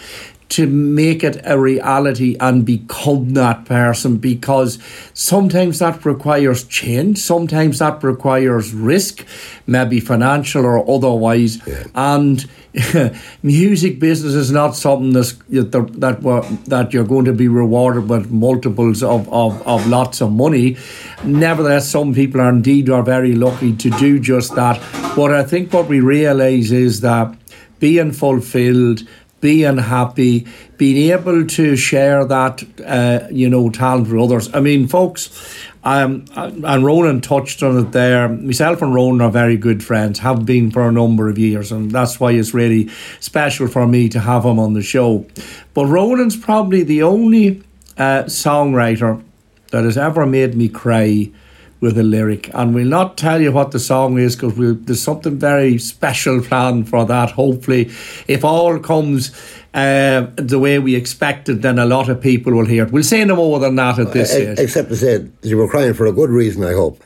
to 0.51 0.67
make 0.67 1.23
it 1.23 1.41
a 1.45 1.59
reality 1.59 2.37
and 2.41 2.65
become 2.67 3.31
that 3.35 3.65
person 3.65 4.17
because 4.17 4.79
sometimes 5.15 5.79
that 5.79 6.05
requires 6.05 6.65
change, 6.65 7.19
sometimes 7.19 7.79
that 7.79 8.03
requires 8.03 8.75
risk, 8.75 9.25
maybe 9.67 10.01
financial 10.01 10.65
or 10.65 10.89
otherwise. 10.91 11.65
Yeah. 11.67 11.85
And 11.95 12.51
music 13.43 14.01
business 14.01 14.35
is 14.35 14.51
not 14.51 14.75
something 14.75 15.13
that's, 15.13 15.33
that 15.49 15.73
that 15.73 16.65
that 16.67 16.93
you're 16.93 17.05
going 17.05 17.25
to 17.27 17.33
be 17.33 17.47
rewarded 17.47 18.09
with 18.09 18.31
multiples 18.31 19.03
of, 19.05 19.33
of, 19.33 19.65
of 19.67 19.87
lots 19.87 20.21
of 20.21 20.33
money. 20.33 20.77
Nevertheless, 21.25 21.89
some 21.89 22.13
people 22.13 22.41
are 22.41 22.49
indeed 22.49 22.91
are 22.91 23.05
very 23.05 23.35
lucky 23.35 23.77
to 23.77 23.91
do 23.91 24.19
just 24.19 24.57
that. 24.57 24.81
But 25.15 25.33
I 25.33 25.45
think 25.45 25.73
what 25.73 25.87
we 25.87 26.01
realise 26.01 26.73
is 26.73 27.03
that 27.03 27.37
being 27.81 28.13
fulfilled, 28.13 29.01
being 29.41 29.79
happy, 29.79 30.47
being 30.77 31.11
able 31.11 31.47
to 31.47 31.77
share 31.77 32.25
that, 32.25 32.63
uh, 32.85 33.27
you 33.31 33.49
know, 33.49 33.71
talent 33.71 34.09
with 34.09 34.21
others. 34.21 34.55
I 34.55 34.61
mean, 34.61 34.87
folks, 34.87 35.31
um, 35.83 36.27
and 36.35 36.85
Ronan 36.85 37.23
touched 37.23 37.63
on 37.63 37.79
it 37.79 37.93
there. 37.93 38.29
Myself 38.29 38.83
and 38.83 38.95
Ronan 38.95 39.23
are 39.23 39.31
very 39.31 39.57
good 39.57 39.83
friends, 39.83 40.19
have 40.19 40.45
been 40.45 40.71
for 40.71 40.87
a 40.87 40.93
number 40.93 41.29
of 41.29 41.39
years, 41.39 41.73
and 41.73 41.91
that's 41.91 42.21
why 42.21 42.33
it's 42.33 42.53
really 42.53 42.91
special 43.21 43.67
for 43.67 43.87
me 43.87 44.09
to 44.11 44.21
have 44.21 44.45
him 44.45 44.59
on 44.59 44.75
the 44.75 44.83
show. 44.83 45.27
But 45.73 45.87
Ronan's 45.87 46.37
probably 46.37 46.83
the 46.83 47.03
only 47.03 47.63
uh, 47.97 48.25
songwriter 48.25 49.23
that 49.71 49.85
has 49.85 49.97
ever 49.97 50.27
made 50.27 50.55
me 50.55 50.69
cry 50.69 51.31
with 51.81 51.99
a 51.99 52.03
lyric. 52.03 52.51
And 52.55 52.75
we'll 52.75 52.87
not 52.87 53.17
tell 53.17 53.41
you 53.41 53.53
what 53.53 53.71
the 53.71 53.81
song 53.81 54.19
is 54.19 54.37
because 54.37 54.55
we'll, 54.57 54.75
there's 54.75 55.03
something 55.03 55.39
very 55.39 55.79
special 55.79 56.41
planned 56.43 56.89
for 56.89 57.05
that. 57.07 57.31
Hopefully, 57.33 57.91
if 58.29 58.45
all 58.45 58.79
comes 58.79 59.33
uh, 59.75 60.27
the 60.37 60.59
way 60.59 60.79
we 60.79 60.95
expected, 60.95 61.63
then 61.63 61.79
a 61.79 61.87
lot 61.87 62.09
of 62.09 62.21
people 62.21 62.53
will 62.53 62.67
hear 62.67 62.85
it. 62.85 62.93
We'll 62.93 63.03
say 63.03 63.25
no 63.25 63.37
more 63.37 63.59
than 63.59 63.77
that 63.77 63.99
at 63.99 64.13
this 64.13 64.31
uh, 64.31 64.35
stage. 64.35 64.59
Except 64.59 64.89
to 64.89 64.97
say 64.97 65.27
you 65.43 65.57
were 65.57 65.69
crying 65.69 65.95
for 65.95 66.07
a 66.07 66.13
good 66.13 66.31
reason, 66.31 66.65
I 66.65 66.73
hope. 66.73 67.03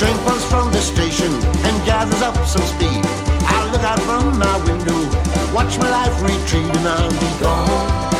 Train 0.00 0.16
pulls 0.24 0.42
from 0.46 0.72
the 0.72 0.80
station 0.80 1.30
and 1.66 1.84
gathers 1.84 2.22
up 2.22 2.34
some 2.46 2.62
speed. 2.62 3.04
I 3.44 3.70
look 3.70 3.82
out 3.82 4.00
from 4.00 4.38
my 4.38 4.56
window, 4.64 4.98
watch 5.54 5.78
my 5.78 5.90
life 5.90 6.22
retreat 6.22 6.74
and 6.74 6.88
I'll 6.88 7.10
be 7.10 7.30
gone. 7.38 8.19